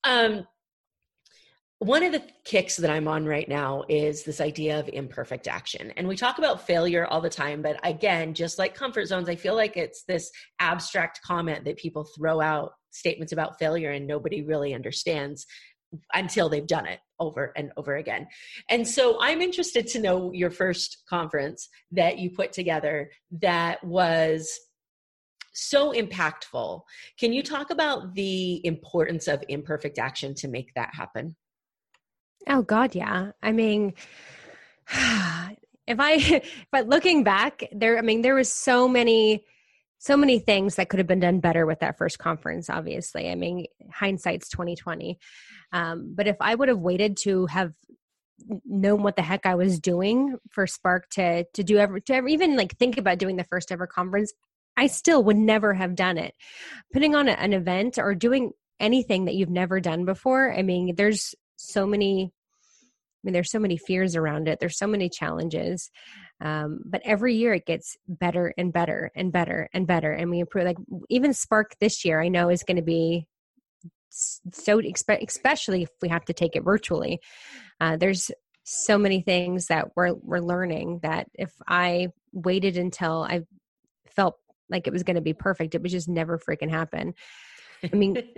[0.04, 0.46] Um,
[1.82, 5.92] one of the kicks that I'm on right now is this idea of imperfect action.
[5.98, 9.36] And we talk about failure all the time, but again, just like comfort zones, I
[9.36, 14.44] feel like it's this abstract comment that people throw out statements about failure and nobody
[14.44, 15.48] really understands
[16.14, 18.28] until they've done it over and over again.
[18.70, 23.10] And so I'm interested to know your first conference that you put together
[23.42, 24.56] that was
[25.54, 26.82] so impactful.
[27.20, 31.36] Can you talk about the importance of imperfect action to make that happen?
[32.48, 33.32] Oh God, yeah.
[33.42, 33.94] I mean,
[34.92, 39.46] if I but looking back, there I mean there was so many
[40.00, 43.30] so many things that could have been done better with that first conference obviously.
[43.30, 45.20] I mean, hindsight's 2020.
[45.74, 47.74] Um, but if I would have waited to have
[48.66, 52.28] known what the heck I was doing for Spark to to do ever to ever
[52.28, 54.34] even like think about doing the first ever conference,
[54.78, 56.34] I still would never have done it.
[56.94, 60.96] Putting on a, an event or doing anything that you've never done before, I mean,
[60.96, 62.32] there's so many
[63.24, 64.60] I mean, there's so many fears around it.
[64.60, 65.92] There's so many challenges.
[66.44, 70.12] Um, but every year it gets better and better and better and better.
[70.12, 70.66] And we improve.
[70.66, 70.78] Like
[71.10, 73.28] even Spark this year, I know is going to be
[74.10, 74.82] so,
[75.22, 77.20] especially if we have to take it virtually.
[77.80, 78.32] Uh, there's
[78.64, 83.42] so many things that we're we're learning that if I waited until I
[84.16, 84.38] felt
[84.70, 87.14] like it was going to be perfect, it would just never freaking happen.
[87.84, 88.18] I mean.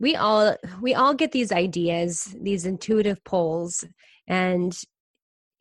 [0.00, 3.84] we all we all get these ideas these intuitive pulls,
[4.26, 4.76] and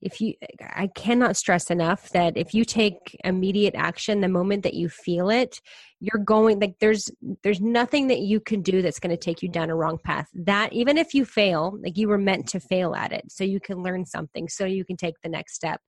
[0.02, 0.34] if you
[0.76, 5.30] i cannot stress enough that if you take immediate action the moment that you feel
[5.30, 5.60] it
[6.02, 7.12] you're going like there's
[7.44, 10.30] there's nothing that you can do that's going to take you down a wrong path.
[10.34, 13.60] That even if you fail like you were meant to fail at it so you
[13.60, 15.82] can learn something so you can take the next step.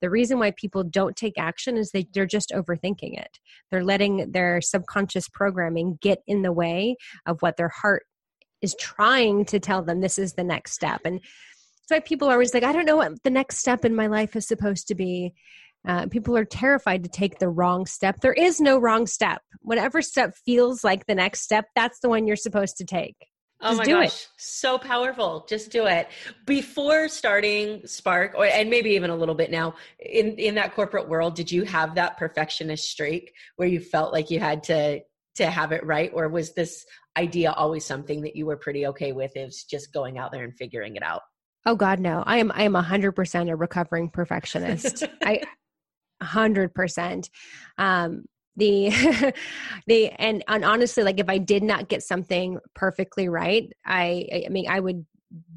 [0.00, 3.38] The reason why people don't take action is they, they're just overthinking it.
[3.70, 8.02] They're letting their subconscious programming get in the way of what their heart
[8.60, 11.02] is trying to tell them this is the next step.
[11.04, 11.20] And
[11.86, 14.36] so people are always like, I don't know what the next step in my life
[14.36, 15.34] is supposed to be.
[15.86, 18.20] Uh, people are terrified to take the wrong step.
[18.20, 19.42] There is no wrong step.
[19.60, 23.16] Whatever step feels like the next step, that's the one you're supposed to take.
[23.60, 24.28] Oh Just oh my gosh, it.
[24.36, 25.46] so powerful.
[25.48, 26.08] Just do it.
[26.44, 31.08] Before starting Spark, or and maybe even a little bit now, in in that corporate
[31.08, 35.00] world, did you have that perfectionist streak where you felt like you had to
[35.36, 36.84] to have it right, or was this
[37.16, 39.36] idea always something that you were pretty okay with?
[39.36, 41.22] Is just going out there and figuring it out?
[41.66, 42.22] Oh God, no.
[42.26, 45.04] I am I am a hundred percent a recovering perfectionist.
[45.24, 45.42] I
[46.22, 47.30] hundred percent.
[47.78, 48.24] Um
[48.56, 48.90] the
[49.86, 54.48] the and, and honestly like if I did not get something perfectly right, I I
[54.50, 55.06] mean I would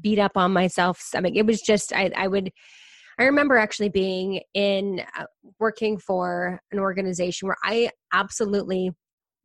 [0.00, 1.10] beat up on myself.
[1.14, 2.50] I mean it was just I I would
[3.18, 5.24] I remember actually being in uh,
[5.58, 8.92] working for an organization where I absolutely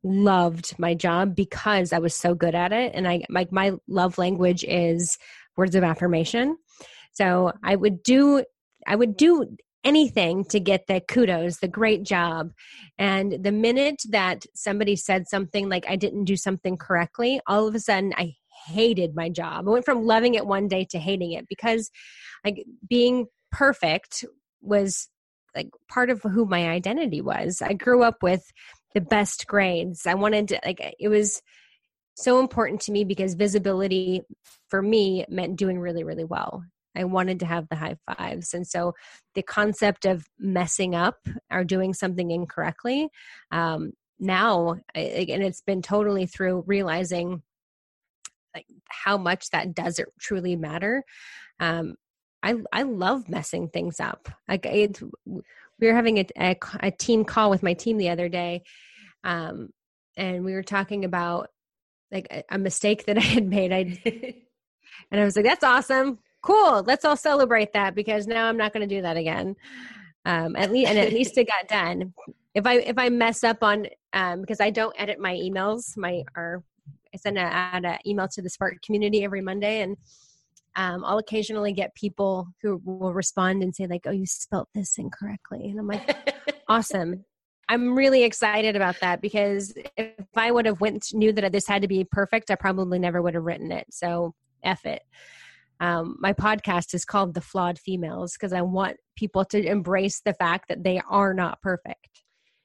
[0.04, 4.18] loved my job because I was so good at it and I like my love
[4.18, 5.18] language is
[5.56, 6.56] words of affirmation.
[7.12, 8.44] So I would do
[8.86, 12.52] I would do anything to get the kudos, the great job.
[12.98, 17.74] And the minute that somebody said something like I didn't do something correctly, all of
[17.74, 18.34] a sudden I
[18.66, 19.68] hated my job.
[19.68, 21.90] I went from loving it one day to hating it because
[22.44, 24.24] like being perfect
[24.62, 25.08] was
[25.54, 27.62] like part of who my identity was.
[27.62, 28.42] I grew up with
[28.94, 30.06] the best grades.
[30.06, 31.42] I wanted to like it was
[32.14, 34.22] so important to me because visibility
[34.68, 36.64] for me meant doing really, really well.
[36.96, 38.54] I wanted to have the high fives.
[38.54, 38.94] And so
[39.34, 41.16] the concept of messing up
[41.50, 43.08] or doing something incorrectly,
[43.50, 47.42] um, now, and it's been totally through realizing
[48.54, 51.02] like how much that doesn't truly matter.
[51.58, 51.96] Um,
[52.42, 54.28] I, I love messing things up.
[54.48, 58.62] Like we were having a, a, a, team call with my team the other day.
[59.24, 59.70] Um,
[60.16, 61.48] and we were talking about
[62.14, 63.72] like a, a mistake that I had made.
[63.72, 64.00] I
[65.10, 66.82] and I was like, "That's awesome, cool.
[66.82, 69.56] Let's all celebrate that because now I'm not going to do that again."
[70.24, 72.14] Um, at least and at least it got done.
[72.54, 76.22] If I if I mess up on um, because I don't edit my emails, my
[76.36, 76.62] or
[77.12, 79.96] I send an email to the Spark community every Monday, and
[80.76, 84.96] um, I'll occasionally get people who will respond and say like, "Oh, you spelt this
[84.98, 86.34] incorrectly," and I'm like,
[86.68, 87.24] "Awesome."
[87.68, 91.82] I'm really excited about that because if I would have went knew that this had
[91.82, 93.86] to be perfect, I probably never would have written it.
[93.90, 95.02] So F it.
[95.80, 100.34] Um, my podcast is called The Flawed Females because I want people to embrace the
[100.34, 102.08] fact that they are not perfect.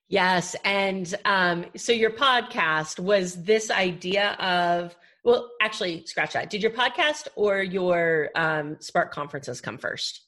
[0.08, 0.56] Yes.
[0.66, 6.50] And um, so your podcast was this idea of, well, actually, scratch that.
[6.50, 10.22] Did your podcast or your um, Spark conferences come first?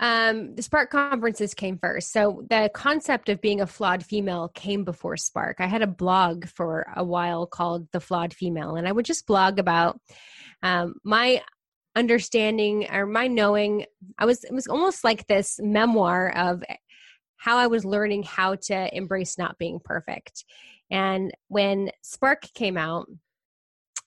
[0.00, 2.12] Um, the Spark conferences came first.
[2.12, 5.56] So the concept of being a flawed female came before Spark.
[5.58, 9.26] I had a blog for a while called The Flawed Female, and I would just
[9.26, 10.00] blog about
[10.62, 11.42] um, my
[11.96, 13.86] understanding or my knowing.
[14.18, 16.62] I was it was almost like this memoir of
[17.36, 20.44] how I was learning how to embrace not being perfect.
[20.90, 23.08] And when Spark came out,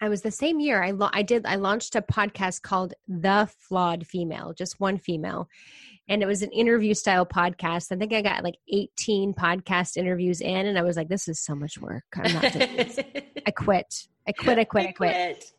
[0.01, 3.47] I was the same year I lo- I did I launched a podcast called The
[3.59, 5.47] Flawed Female, just one female.
[6.09, 7.91] And it was an interview style podcast.
[7.91, 11.39] I think I got like 18 podcast interviews in and I was like this is
[11.39, 12.03] so much work.
[12.15, 12.99] I'm not doing this.
[13.45, 14.07] I quit.
[14.27, 14.57] I quit.
[14.57, 14.87] I quit.
[14.87, 15.09] I quit.
[15.11, 15.53] I quit.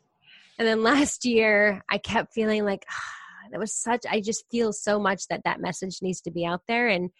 [0.59, 4.73] And then last year I kept feeling like ah, that was such I just feel
[4.73, 7.11] so much that that message needs to be out there and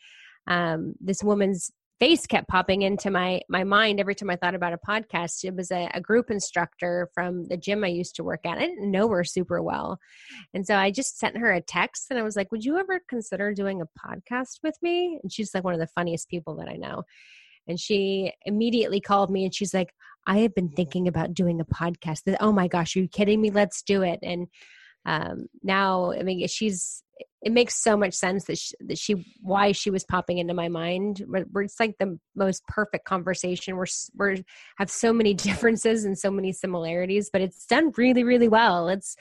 [0.46, 1.72] um, this woman's
[2.04, 5.46] face kept popping into my my mind every time I thought about a podcast.
[5.46, 8.58] It was a, a, group instructor from the gym I used to work at.
[8.58, 9.98] I didn't know her super well,
[10.54, 13.00] and so I just sent her a text and I was like, "Would you ever
[13.08, 16.68] consider doing a podcast with me?" And she's like one of the funniest people that
[16.68, 17.04] I know.
[17.70, 19.94] And she immediately called me and she's like,
[20.28, 22.36] "I have been thinking about doing a podcast.
[22.42, 23.50] Oh my gosh, are you kidding me?
[23.50, 24.48] Let's do it!" And
[25.06, 27.03] um, now, I mean, she's
[27.42, 30.70] it makes so much sense that she, that she why she was popping into my
[30.70, 31.24] mind.
[31.28, 33.76] Where, it's like the most perfect conversation.
[33.76, 33.86] We're
[34.16, 34.38] we're
[34.78, 38.90] have so many differences and so many similarities but it's done really really well.
[38.90, 39.16] It's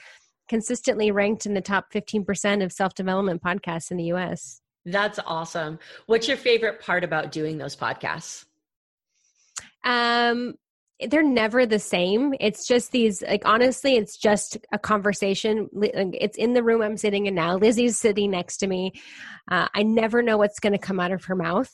[0.49, 5.79] consistently ranked in the top 15% of self-development podcasts in the US that's awesome.
[6.07, 8.45] What's your favorite part about doing those podcasts?
[9.83, 10.55] Um
[11.09, 12.33] they're never the same.
[12.39, 15.69] It's just these, like, honestly, it's just a conversation.
[15.73, 17.57] It's in the room I'm sitting in now.
[17.57, 18.93] Lizzie's sitting next to me.
[19.49, 21.71] Uh, I never know what's going to come out of her mouth.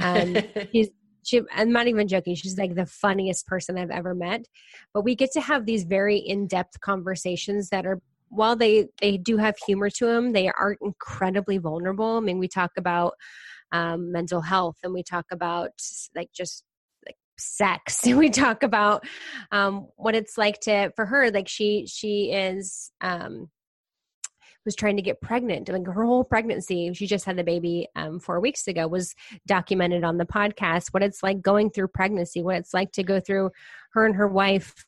[0.00, 0.36] Um,
[0.72, 0.88] she's,
[1.24, 2.34] she, I'm not even joking.
[2.34, 4.46] She's like the funniest person I've ever met.
[4.92, 9.18] But we get to have these very in depth conversations that are, while they, they
[9.18, 12.16] do have humor to them, they are incredibly vulnerable.
[12.16, 13.14] I mean, we talk about
[13.72, 15.70] um, mental health and we talk about
[16.14, 16.64] like just
[17.42, 18.06] sex.
[18.22, 19.04] We talk about
[19.50, 23.50] um, what it's like to for her like she she is um,
[24.64, 25.68] was trying to get pregnant.
[25.68, 29.14] Like her whole pregnancy she just had the baby um, four weeks ago was
[29.46, 30.88] documented on the podcast.
[30.92, 33.50] What it's like going through pregnancy what it's like to go through
[33.94, 34.86] her and her wife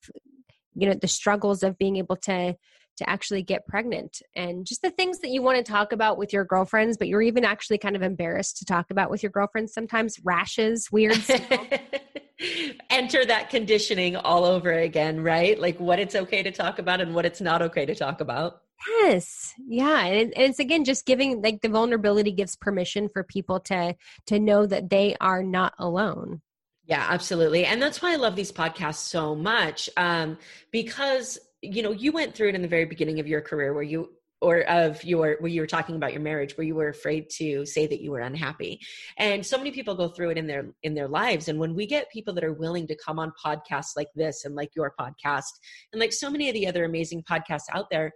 [0.74, 2.56] you know the struggles of being able to
[2.96, 6.32] to actually get pregnant and just the things that you want to talk about with
[6.32, 9.72] your girlfriends but you're even actually kind of embarrassed to talk about with your girlfriends
[9.72, 11.68] sometimes rashes weird stuff.
[12.90, 15.58] enter that conditioning all over again, right?
[15.58, 18.60] Like what it's okay to talk about and what it's not okay to talk about.
[19.00, 19.52] Yes.
[19.66, 20.04] Yeah.
[20.04, 23.94] And it's again just giving like the vulnerability gives permission for people to
[24.26, 26.42] to know that they are not alone.
[26.86, 27.64] Yeah, absolutely.
[27.64, 29.88] And that's why I love these podcasts so much.
[29.96, 30.36] Um,
[30.70, 33.82] because you know, you went through it in the very beginning of your career where
[33.82, 34.10] you
[34.44, 37.64] or of your where you were talking about your marriage where you were afraid to
[37.64, 38.80] say that you were unhappy.
[39.16, 41.48] And so many people go through it in their in their lives.
[41.48, 44.54] And when we get people that are willing to come on podcasts like this and
[44.54, 45.52] like your podcast
[45.92, 48.12] and like so many of the other amazing podcasts out there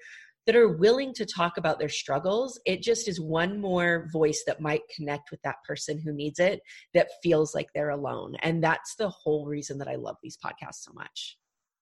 [0.46, 4.60] that are willing to talk about their struggles it just is one more voice that
[4.60, 6.60] might connect with that person who needs it
[6.94, 8.34] that feels like they're alone.
[8.42, 11.38] And that's the whole reason that i love these podcasts so much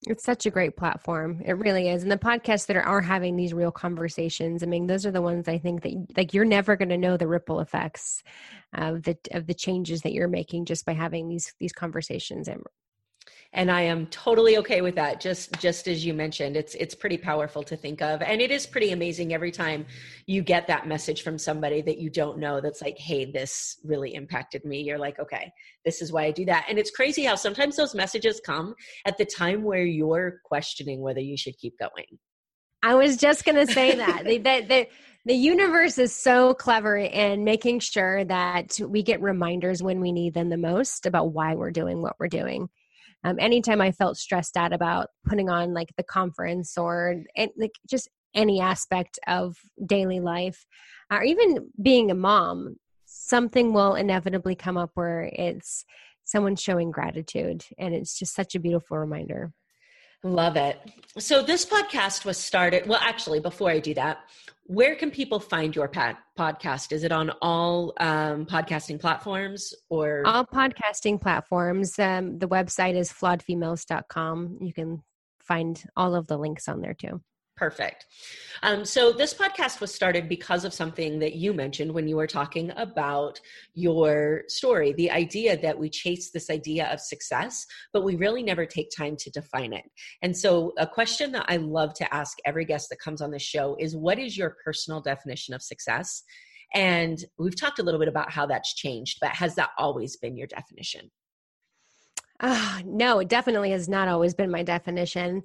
[0.06, 1.42] it's such a great platform.
[1.44, 2.02] It really is.
[2.02, 5.20] And the podcasts that are, are having these real conversations, I mean, those are the
[5.20, 8.22] ones I think that like you're never going to know the ripple effects
[8.72, 12.62] of the of the changes that you're making just by having these these conversations and
[13.52, 17.18] and i am totally okay with that just just as you mentioned it's it's pretty
[17.18, 18.22] powerful to think of.
[18.22, 19.86] And it is pretty amazing every time
[20.26, 24.14] you get that message from somebody that you don't know that's like hey this really
[24.14, 24.82] impacted me.
[24.82, 25.52] You're like okay
[25.84, 26.66] this is why i do that.
[26.68, 28.74] And it's crazy how sometimes those messages come
[29.04, 32.18] at the time where you're questioning whether you should keep going.
[32.82, 34.24] I was just going to say that.
[34.24, 34.88] The, the,
[35.24, 40.34] the universe is so clever in making sure that we get reminders when we need
[40.34, 42.68] them the most about why we're doing what we're doing
[43.26, 47.72] um, anytime I felt stressed out about putting on like the conference or and, like
[47.90, 50.64] just any aspect of daily life,
[51.10, 55.84] or even being a mom, something will inevitably come up where it's
[56.24, 59.52] someone showing gratitude, and it's just such a beautiful reminder.
[60.22, 60.80] Love it.
[61.18, 62.86] So this podcast was started.
[62.86, 64.18] Well, actually, before I do that,
[64.64, 66.92] where can people find your pad, podcast?
[66.92, 71.98] Is it on all um, podcasting platforms or all podcasting platforms?
[71.98, 74.58] Um, the website is flawedfemales.com.
[74.60, 75.02] You can
[75.40, 77.20] find all of the links on there too.
[77.56, 78.04] Perfect.
[78.62, 82.26] Um, so, this podcast was started because of something that you mentioned when you were
[82.26, 83.40] talking about
[83.72, 88.66] your story the idea that we chase this idea of success, but we really never
[88.66, 89.84] take time to define it.
[90.20, 93.38] And so, a question that I love to ask every guest that comes on the
[93.38, 96.22] show is what is your personal definition of success?
[96.74, 100.36] And we've talked a little bit about how that's changed, but has that always been
[100.36, 101.10] your definition?
[102.40, 105.42] Uh, no, it definitely has not always been my definition.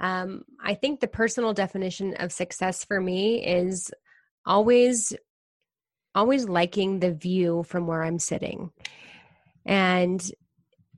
[0.00, 3.90] Um, I think the personal definition of success for me is
[4.46, 5.14] always
[6.14, 8.70] always liking the view from where I'm sitting
[9.66, 10.20] and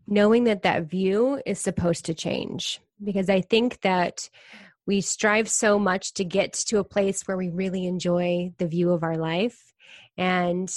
[0.06, 4.30] knowing that that view is supposed to change because I think that
[4.86, 8.92] we strive so much to get to a place where we really enjoy the view
[8.92, 9.72] of our life
[10.16, 10.70] and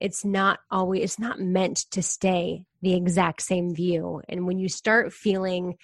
[0.00, 4.22] it's not always it's not meant to stay the exact same view.
[4.28, 5.76] And when you start feeling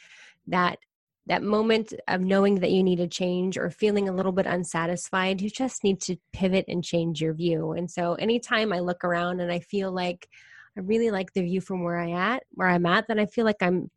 [0.47, 0.79] that
[1.27, 5.41] that moment of knowing that you need a change or feeling a little bit unsatisfied,
[5.41, 7.73] you just need to pivot and change your view.
[7.73, 10.29] And so anytime I look around and I feel like
[10.77, 13.45] I really like the view from where I at where I'm at, then I feel
[13.45, 13.91] like I'm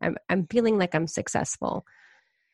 [0.00, 1.86] I'm I'm feeling like I'm successful.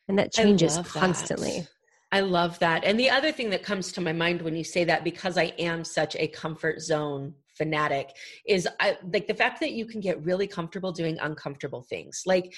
[0.08, 1.60] And that changes constantly.
[1.60, 1.68] That.
[2.10, 2.84] I love that.
[2.84, 5.52] And the other thing that comes to my mind when you say that, because I
[5.58, 8.10] am such a comfort zone fanatic
[8.46, 12.22] is I, like the fact that you can get really comfortable doing uncomfortable things.
[12.24, 12.54] Like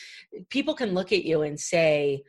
[0.51, 2.23] people can look at you and say,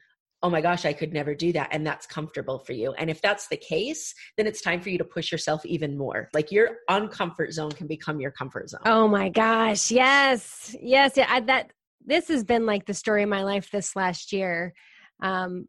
[0.44, 1.70] oh my gosh, I could never do that.
[1.72, 2.94] And that's comfortable for you.
[2.94, 6.30] And if that's the case, then it's time for you to push yourself even more.
[6.34, 8.82] Like your uncomfort zone can become your comfort zone.
[8.86, 9.92] Oh my gosh.
[9.92, 10.76] Yes.
[10.82, 11.14] Yes.
[11.16, 11.72] Yeah, I, that
[12.04, 14.74] this has been like the story of my life this last year.
[15.22, 15.68] Um,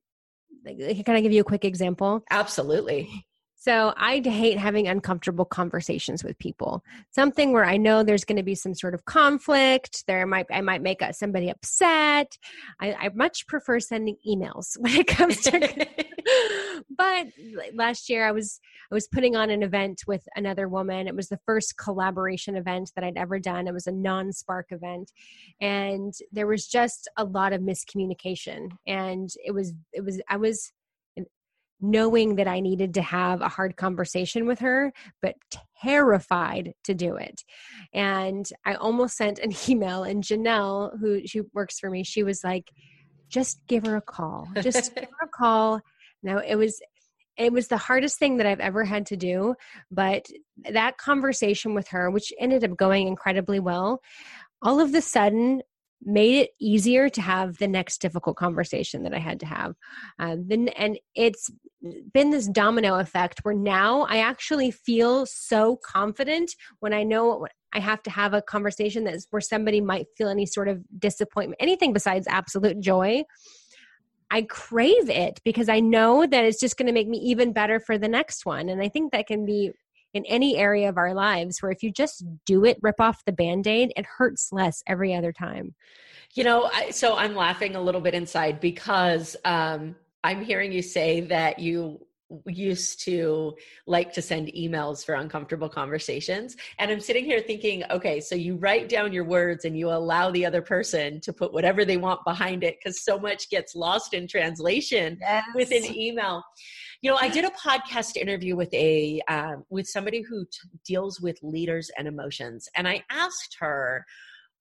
[0.65, 2.23] can I give you a quick example?
[2.31, 3.27] Absolutely.
[3.63, 6.83] So I hate having uncomfortable conversations with people.
[7.13, 10.03] Something where I know there's going to be some sort of conflict.
[10.09, 12.37] There might I might make somebody upset.
[12.81, 15.87] I, I much prefer sending emails when it comes to.
[16.99, 17.29] but
[17.73, 18.59] last year I was
[18.91, 21.07] I was putting on an event with another woman.
[21.07, 23.69] It was the first collaboration event that I'd ever done.
[23.69, 25.13] It was a non-spark event,
[25.61, 28.71] and there was just a lot of miscommunication.
[28.89, 30.73] And it was it was I was
[31.83, 35.35] knowing that I needed to have a hard conversation with her, but
[35.83, 37.43] terrified to do it.
[37.93, 42.43] And I almost sent an email, and Janelle, who she works for me, she was
[42.45, 42.71] like,
[43.29, 44.49] just give her a call.
[44.61, 45.81] Just give her a call.
[46.23, 46.81] Now it was
[47.39, 49.55] it was the hardest thing that I've ever had to do,
[49.91, 50.27] but
[50.71, 54.03] that conversation with her, which ended up going incredibly well,
[54.61, 55.63] all of the sudden
[56.05, 59.75] made it easier to have the next difficult conversation that I had to have.
[60.19, 61.51] Um, then, and it's
[62.13, 67.81] been this domino effect where now I actually feel so confident when I know I
[67.81, 71.93] have to have a conversation that's where somebody might feel any sort of disappointment, anything
[71.93, 73.25] besides absolute joy.
[74.31, 77.79] I crave it because I know that it's just going to make me even better
[77.81, 78.69] for the next one.
[78.71, 79.73] And I think that can be
[80.15, 83.33] in any area of our lives where if you just do it, rip off the
[83.33, 85.75] band aid, it hurts less every other time.
[86.35, 89.95] You know, I, so I'm laughing a little bit inside because um,
[90.25, 92.07] I'm hearing you say that you
[92.47, 93.55] used to
[93.87, 96.57] like to send emails for uncomfortable conversations.
[96.79, 100.31] And I'm sitting here thinking, okay, so you write down your words and you allow
[100.31, 104.15] the other person to put whatever they want behind it because so much gets lost
[104.15, 105.45] in translation yes.
[105.55, 106.43] with an email
[107.03, 111.21] you know i did a podcast interview with a um, with somebody who t- deals
[111.21, 114.07] with leaders and emotions and i asked her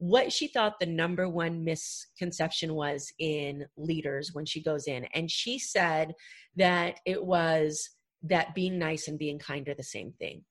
[0.01, 5.29] what she thought the number one misconception was in leaders when she goes in and
[5.29, 6.11] she said
[6.55, 7.87] that it was
[8.23, 10.43] that being nice and being kind are the same thing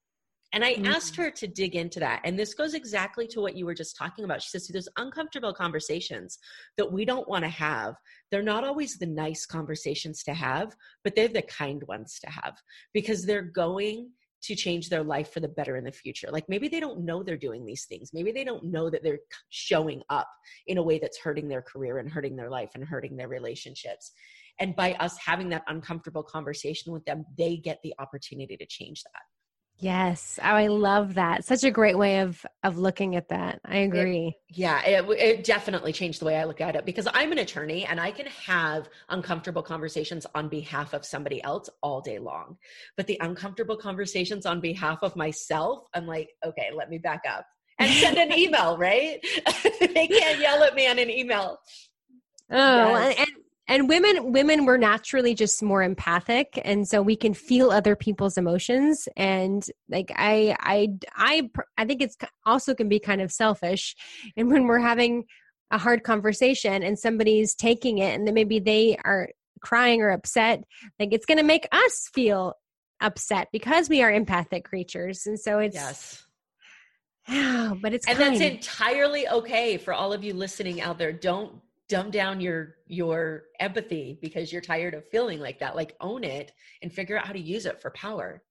[0.53, 0.87] and I mm-hmm.
[0.87, 2.23] asked her to dig into that.
[2.25, 4.43] And this goes exactly to what you were just talking about.
[4.43, 6.41] She says, See, there's uncomfortable conversations
[6.77, 7.95] that we don't want to have.
[8.33, 10.75] They're not always the nice conversations to have,
[11.05, 12.55] but they're the kind ones to have
[12.93, 14.11] because they're going
[14.43, 16.29] to change their life for the better in the future.
[16.31, 18.11] Like maybe they don't know they're doing these things.
[18.13, 19.21] Maybe they don't know that they're
[19.51, 20.29] showing up
[20.67, 24.13] in a way that's hurting their career and hurting their life and hurting their relationships.
[24.59, 29.03] And by us having that uncomfortable conversation with them, they get the opportunity to change
[29.03, 29.23] that.
[29.81, 30.39] Yes.
[30.43, 31.45] Oh, I love that.
[31.45, 33.61] Such a great way of of looking at that.
[33.65, 34.29] I agree.
[34.29, 37.39] It, yeah, it, it definitely changed the way I look at it because I'm an
[37.39, 42.59] attorney and I can have uncomfortable conversations on behalf of somebody else all day long.
[42.99, 47.47] But the uncomfortable conversations on behalf of myself, I'm like, okay, let me back up
[47.79, 49.19] and send an email, right?
[49.81, 51.59] they can't yell at me on an email.
[52.51, 53.17] Oh, yes.
[53.19, 53.37] and and
[53.89, 56.61] women women were naturally just more empathic.
[56.65, 59.09] And so we can feel other people's emotions.
[59.17, 63.97] And like i i i i think it's also can be kind of selfish
[64.37, 65.25] and when we're having
[65.71, 69.29] a hard conversation and somebody's taking it and then maybe they are
[69.61, 70.65] crying or upset
[70.99, 72.57] like it's going to make us feel
[73.01, 75.27] upset because we are empathic creatures.
[75.27, 76.25] And so it's yes.
[77.29, 78.35] but it's and kind.
[78.35, 81.13] that's entirely okay for all of you listening out there.
[81.13, 81.61] Don't
[81.91, 86.53] dumb down your your empathy because you're tired of feeling like that like own it
[86.81, 88.43] and figure out how to use it for power.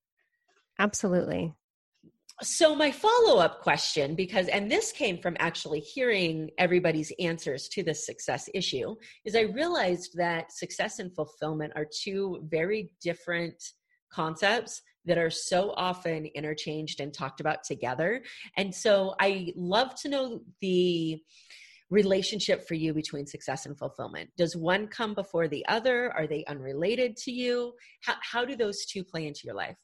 [0.77, 1.53] Absolutely.
[2.41, 8.05] So my follow-up question because and this came from actually hearing everybody's answers to this
[8.05, 13.61] success issue is i realized that success and fulfillment are two very different
[14.09, 18.21] concepts that are so often interchanged and talked about together.
[18.55, 21.21] And so i love to know the
[21.89, 24.29] relationship for you between success and fulfillment?
[24.37, 26.11] Does one come before the other?
[26.13, 27.73] Are they unrelated to you?
[28.03, 29.77] How, how do those two play into your life?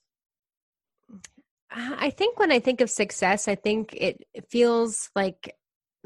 [1.72, 5.56] I think when I think of success, I think it feels like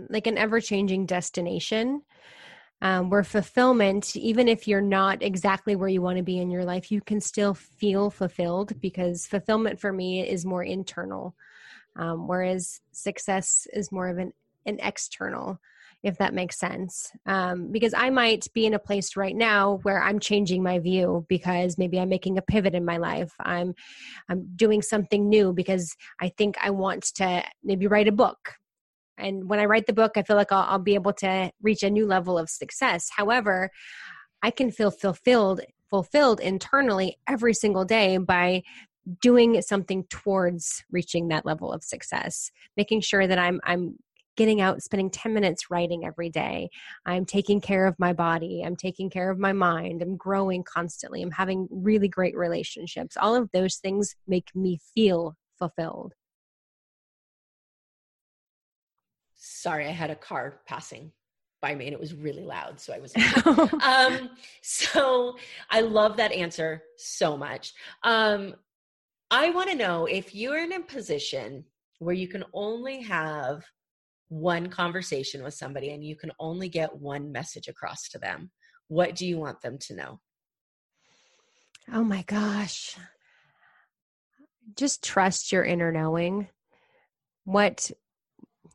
[0.10, 2.02] like an ever-changing destination.
[2.82, 6.64] Um, where fulfillment, even if you're not exactly where you want to be in your
[6.64, 11.36] life, you can still feel fulfilled because fulfillment for me is more internal,
[11.97, 14.32] um, whereas success is more of an
[14.66, 15.60] an external
[16.02, 17.12] if that makes sense.
[17.26, 21.26] Um, because I might be in a place right now where I'm changing my view
[21.28, 23.34] because maybe I'm making a pivot in my life.
[23.39, 23.74] I'm
[24.30, 28.38] I'm doing something new because I think I want to maybe write a book.
[29.18, 31.84] And when I write the book, I feel like I'll, I'll be able to reach
[31.84, 33.10] a new level of success.
[33.14, 33.70] However,
[34.41, 38.62] I can feel fulfilled fulfilled internally every single day by
[39.22, 43.97] doing something towards reaching that level of success making sure that i'm i'm
[44.39, 46.69] getting out, spending 10 minutes writing every day.
[47.05, 48.63] I'm taking care of my body.
[48.65, 50.01] I'm taking care of my mind.
[50.01, 51.21] I'm growing constantly.
[51.21, 53.17] I'm having really great relationships.
[53.17, 56.13] All of those things make me feel fulfilled.
[59.35, 61.11] Sorry, I had a car passing
[61.61, 63.13] by me and it was really loud so i was
[63.83, 64.29] um
[64.61, 65.35] so
[65.69, 67.73] i love that answer so much
[68.03, 68.55] um
[69.29, 71.65] i want to know if you're in a position
[71.97, 73.61] where you can only have
[74.30, 78.51] one conversation with somebody and you can only get one message across to them
[78.89, 80.19] what do you want them to know?
[81.93, 82.97] Oh my gosh.
[84.75, 86.49] Just trust your inner knowing.
[87.45, 87.91] What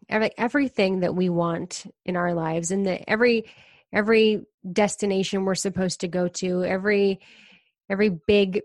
[0.08, 3.44] every, everything that we want in our lives and the every
[3.92, 7.20] every destination we're supposed to go to every
[7.88, 8.62] every big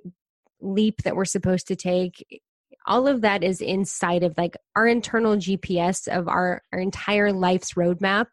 [0.62, 2.42] leap that we're supposed to take
[2.90, 7.76] all of that is inside of like our internal GPS of our, our entire life's
[7.76, 8.26] roadmap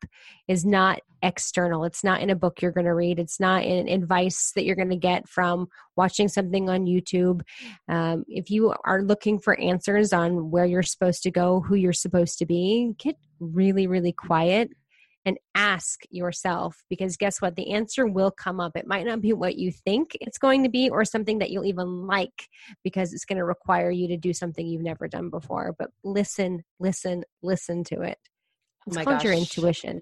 [0.48, 1.84] is not external.
[1.84, 3.18] It's not in a book you're going to read.
[3.18, 7.42] It's not in advice that you're going to get from watching something on YouTube.
[7.88, 11.92] Um, if you are looking for answers on where you're supposed to go, who you're
[11.92, 14.70] supposed to be, get really, really quiet
[15.26, 17.56] and ask yourself because guess what?
[17.56, 18.76] The answer will come up.
[18.76, 21.66] It might not be what you think it's going to be or something that you'll
[21.66, 22.48] even like
[22.84, 25.74] because it's going to require you to do something you've never done before.
[25.76, 28.18] But listen, listen, listen to it.
[28.22, 29.24] Oh it's oh called gosh.
[29.24, 30.00] your intuition.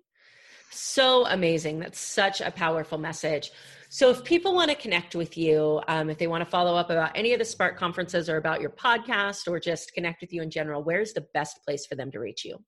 [0.70, 1.78] So amazing.
[1.78, 3.50] That's such a powerful message.
[3.90, 6.90] So, if people want to connect with you, um, if they want to follow up
[6.90, 10.42] about any of the Spark conferences or about your podcast or just connect with you
[10.42, 12.58] in general, where's the best place for them to reach you?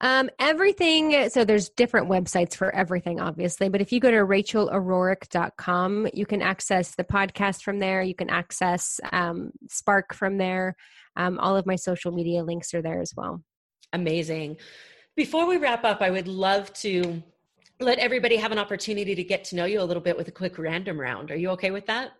[0.00, 6.08] Um, everything, so there's different websites for everything, obviously, but if you go to rachelorourke.com,
[6.12, 8.02] you can access the podcast from there.
[8.02, 10.76] You can access um, Spark from there.
[11.16, 13.42] Um, all of my social media links are there as well.
[13.94, 14.58] Amazing.
[15.16, 17.22] Before we wrap up, I would love to
[17.80, 20.32] let everybody have an opportunity to get to know you a little bit with a
[20.32, 21.30] quick random round.
[21.30, 22.12] Are you okay with that?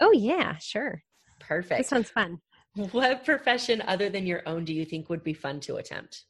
[0.00, 1.02] Oh, yeah, sure.
[1.40, 1.78] Perfect.
[1.78, 2.40] This sounds fun.
[2.92, 6.24] What profession other than your own do you think would be fun to attempt?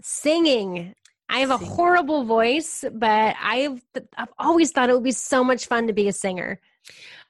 [0.00, 0.94] Singing.
[1.28, 1.72] I have Singing.
[1.72, 3.82] a horrible voice, but I've
[4.16, 6.60] I've always thought it would be so much fun to be a singer.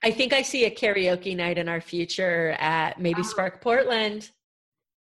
[0.02, 3.24] I think I see a karaoke night in our future at maybe oh.
[3.24, 4.30] Spark Portland.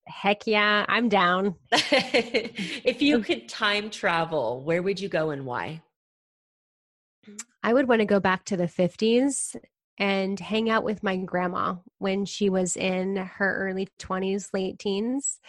[0.08, 1.56] Heck yeah, I'm down.
[1.72, 3.26] if you mm.
[3.26, 5.82] could time travel, where would you go and why?
[7.64, 9.56] I would want to go back to the 50s
[9.98, 15.40] and hang out with my grandma when she was in her early 20s, late teens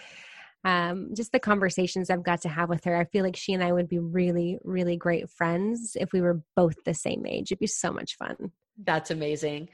[0.65, 2.97] um, just the conversations I've got to have with her.
[2.97, 6.43] I feel like she and I would be really, really great friends if we were
[6.55, 7.51] both the same age.
[7.51, 8.53] It'd be so much fun.
[8.85, 9.69] That's amazing.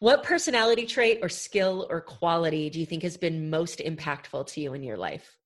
[0.00, 4.60] What personality trait or skill or quality do you think has been most impactful to
[4.60, 5.36] you in your life?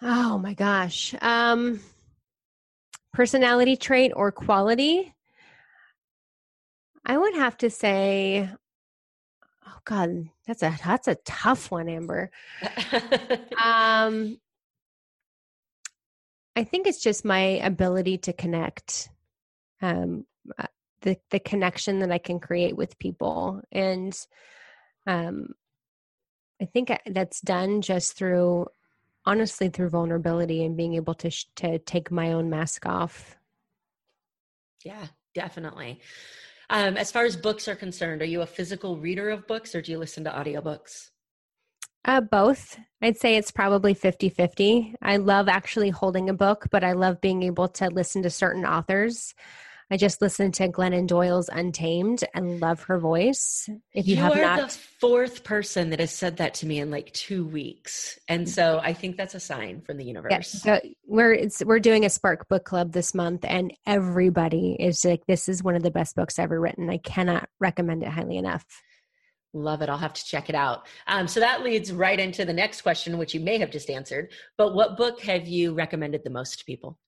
[0.00, 1.14] Oh my gosh.
[1.20, 1.80] Um,
[3.12, 5.14] personality trait or quality?
[7.04, 8.48] I would have to say
[9.66, 12.30] Oh God, that's a that's a tough one, Amber.
[13.62, 14.38] um,
[16.54, 19.08] I think it's just my ability to connect,
[19.82, 20.24] um,
[20.58, 20.66] uh,
[21.02, 24.16] the the connection that I can create with people, and
[25.06, 25.48] um,
[26.60, 28.66] I think that's done just through,
[29.24, 33.36] honestly, through vulnerability and being able to sh- to take my own mask off.
[34.84, 36.00] Yeah, definitely.
[36.68, 39.82] Um, as far as books are concerned, are you a physical reader of books or
[39.82, 41.10] do you listen to audiobooks?
[42.04, 42.78] Uh, both.
[43.02, 44.94] I'd say it's probably 50 50.
[45.02, 48.64] I love actually holding a book, but I love being able to listen to certain
[48.64, 49.34] authors.
[49.90, 53.68] I just listened to Glennon Doyle's Untamed and love her voice.
[53.94, 56.80] If you, you have are not, the fourth person that has said that to me
[56.80, 60.32] in like two weeks, and so I think that's a sign from the universe.
[60.32, 65.24] Yeah, so we're we're doing a Spark Book Club this month, and everybody is like,
[65.26, 68.64] "This is one of the best books ever written." I cannot recommend it highly enough.
[69.52, 69.88] Love it.
[69.88, 70.86] I'll have to check it out.
[71.06, 74.32] Um, so that leads right into the next question, which you may have just answered.
[74.58, 76.98] But what book have you recommended the most to people?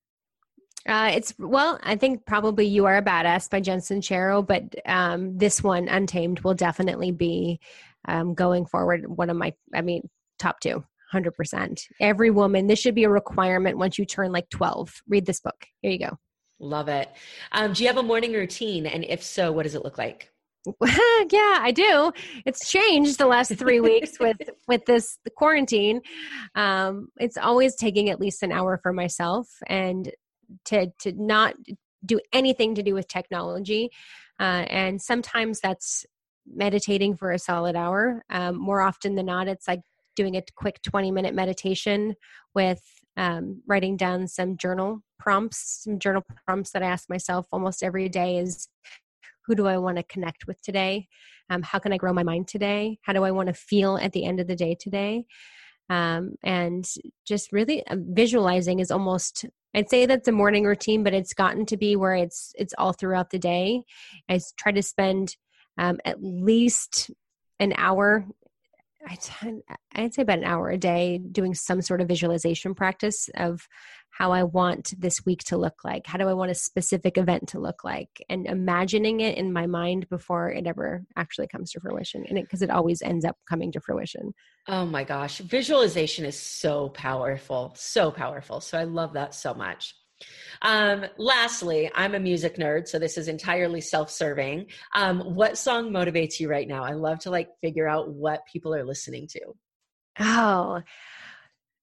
[0.87, 5.37] Uh, it's well, I think probably "You Are a Badass" by Jen Sincero, but um,
[5.37, 7.61] this one, "Untamed," will definitely be
[8.07, 9.07] um, going forward.
[9.07, 10.09] One of my, I mean,
[10.39, 11.83] top two, hundred percent.
[12.01, 14.95] Every woman, this should be a requirement once you turn like twelve.
[15.09, 15.66] Read this book.
[15.83, 16.18] Here you go.
[16.61, 17.11] Love it.
[17.53, 20.31] Um, do you have a morning routine, and if so, what does it look like?
[20.83, 22.12] yeah, I do.
[22.45, 26.01] It's changed the last three weeks with with this quarantine.
[26.55, 30.11] Um, it's always taking at least an hour for myself, and
[30.64, 31.55] to to not
[32.05, 33.90] do anything to do with technology
[34.40, 36.07] uh, and sometimes that's
[36.46, 39.80] meditating for a solid hour um, more often than not it's like
[40.16, 42.14] doing a quick 20 minute meditation
[42.55, 42.82] with
[43.16, 48.09] um, writing down some journal prompts, some journal prompts that I ask myself almost every
[48.09, 48.68] day is
[49.44, 51.09] who do I want to connect with today?
[51.51, 52.99] Um, how can I grow my mind today?
[53.03, 55.24] How do I want to feel at the end of the day today?
[55.90, 56.88] Um, and
[57.26, 61.66] just really uh, visualizing is almost I'd say that's a morning routine, but it's gotten
[61.66, 63.83] to be where it's it's all throughout the day.
[64.29, 65.37] I try to spend
[65.77, 67.11] um, at least
[67.61, 68.27] an hour
[69.07, 69.62] I'd,
[69.95, 73.66] I'd say about an hour a day doing some sort of visualization practice of
[74.11, 76.07] how I want this week to look like.
[76.07, 78.09] How do I want a specific event to look like?
[78.29, 82.25] And imagining it in my mind before it ever actually comes to fruition.
[82.29, 84.35] And because it, it always ends up coming to fruition.
[84.69, 85.39] Oh my gosh.
[85.39, 87.73] Visualization is so powerful.
[87.77, 88.61] So powerful.
[88.61, 89.95] So I love that so much.
[90.61, 94.66] Um, lastly, I'm a music nerd, so this is entirely self-serving.
[94.95, 96.85] Um, what song motivates you right now?
[96.85, 99.41] I love to like figure out what people are listening to.
[100.21, 100.83] Oh,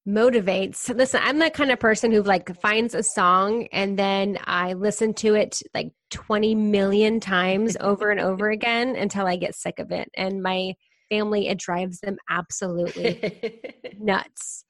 [0.06, 0.94] motivates.
[0.94, 5.14] Listen, I'm that kind of person who like finds a song and then I listen
[5.14, 9.90] to it like 20 million times over and over again until I get sick of
[9.90, 10.08] it.
[10.16, 10.74] And my
[11.08, 13.42] family, it drives them absolutely
[13.98, 14.64] nuts.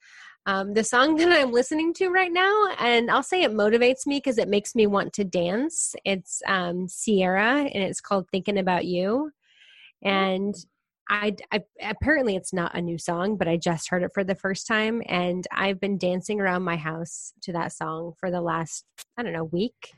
[0.47, 4.17] Um, the song that I'm listening to right now, and I'll say it motivates me
[4.17, 5.93] because it makes me want to dance.
[6.05, 9.31] It's um, Ciara, and it's called "Thinking About You."
[10.03, 10.55] And
[11.09, 14.35] I, I, apparently it's not a new song, but I just heard it for the
[14.35, 18.85] first time, and I've been dancing around my house to that song for the last
[19.17, 19.93] I don't know week.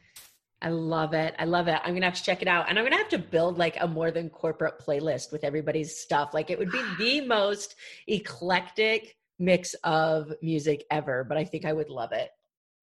[0.62, 1.36] I love it.
[1.40, 1.80] I love it.
[1.84, 3.88] I'm gonna have to check it out, and I'm gonna have to build like a
[3.88, 6.34] more than corporate playlist with everybody's stuff.
[6.34, 7.76] Like it would be the most
[8.08, 12.30] eclectic mix of music ever, but I think I would love it.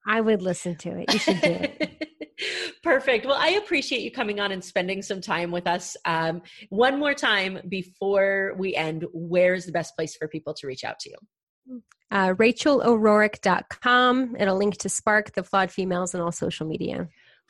[0.07, 1.13] I would listen to it.
[1.13, 2.03] You should do it.
[2.83, 3.27] Perfect.
[3.27, 5.97] Well, I appreciate you coming on and spending some time with us.
[6.05, 10.85] Um, one more time before we end, where's the best place for people to reach
[10.85, 11.83] out to you?
[12.11, 14.37] Uh, RachelO'Rourke.com.
[14.39, 17.09] It'll link to Spark, the Flawed Females, and all social media.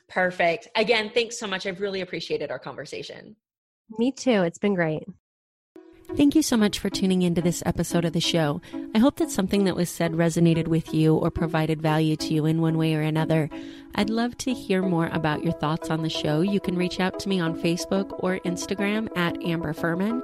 [0.09, 0.67] Perfect.
[0.75, 1.65] Again, thanks so much.
[1.65, 3.35] I've really appreciated our conversation.
[3.97, 4.43] Me too.
[4.43, 5.03] It's been great.
[6.15, 8.61] Thank you so much for tuning into this episode of the show.
[8.95, 12.45] I hope that something that was said resonated with you or provided value to you
[12.45, 13.49] in one way or another.
[13.95, 16.39] I'd love to hear more about your thoughts on the show.
[16.39, 20.23] You can reach out to me on Facebook or Instagram at Amber Furman.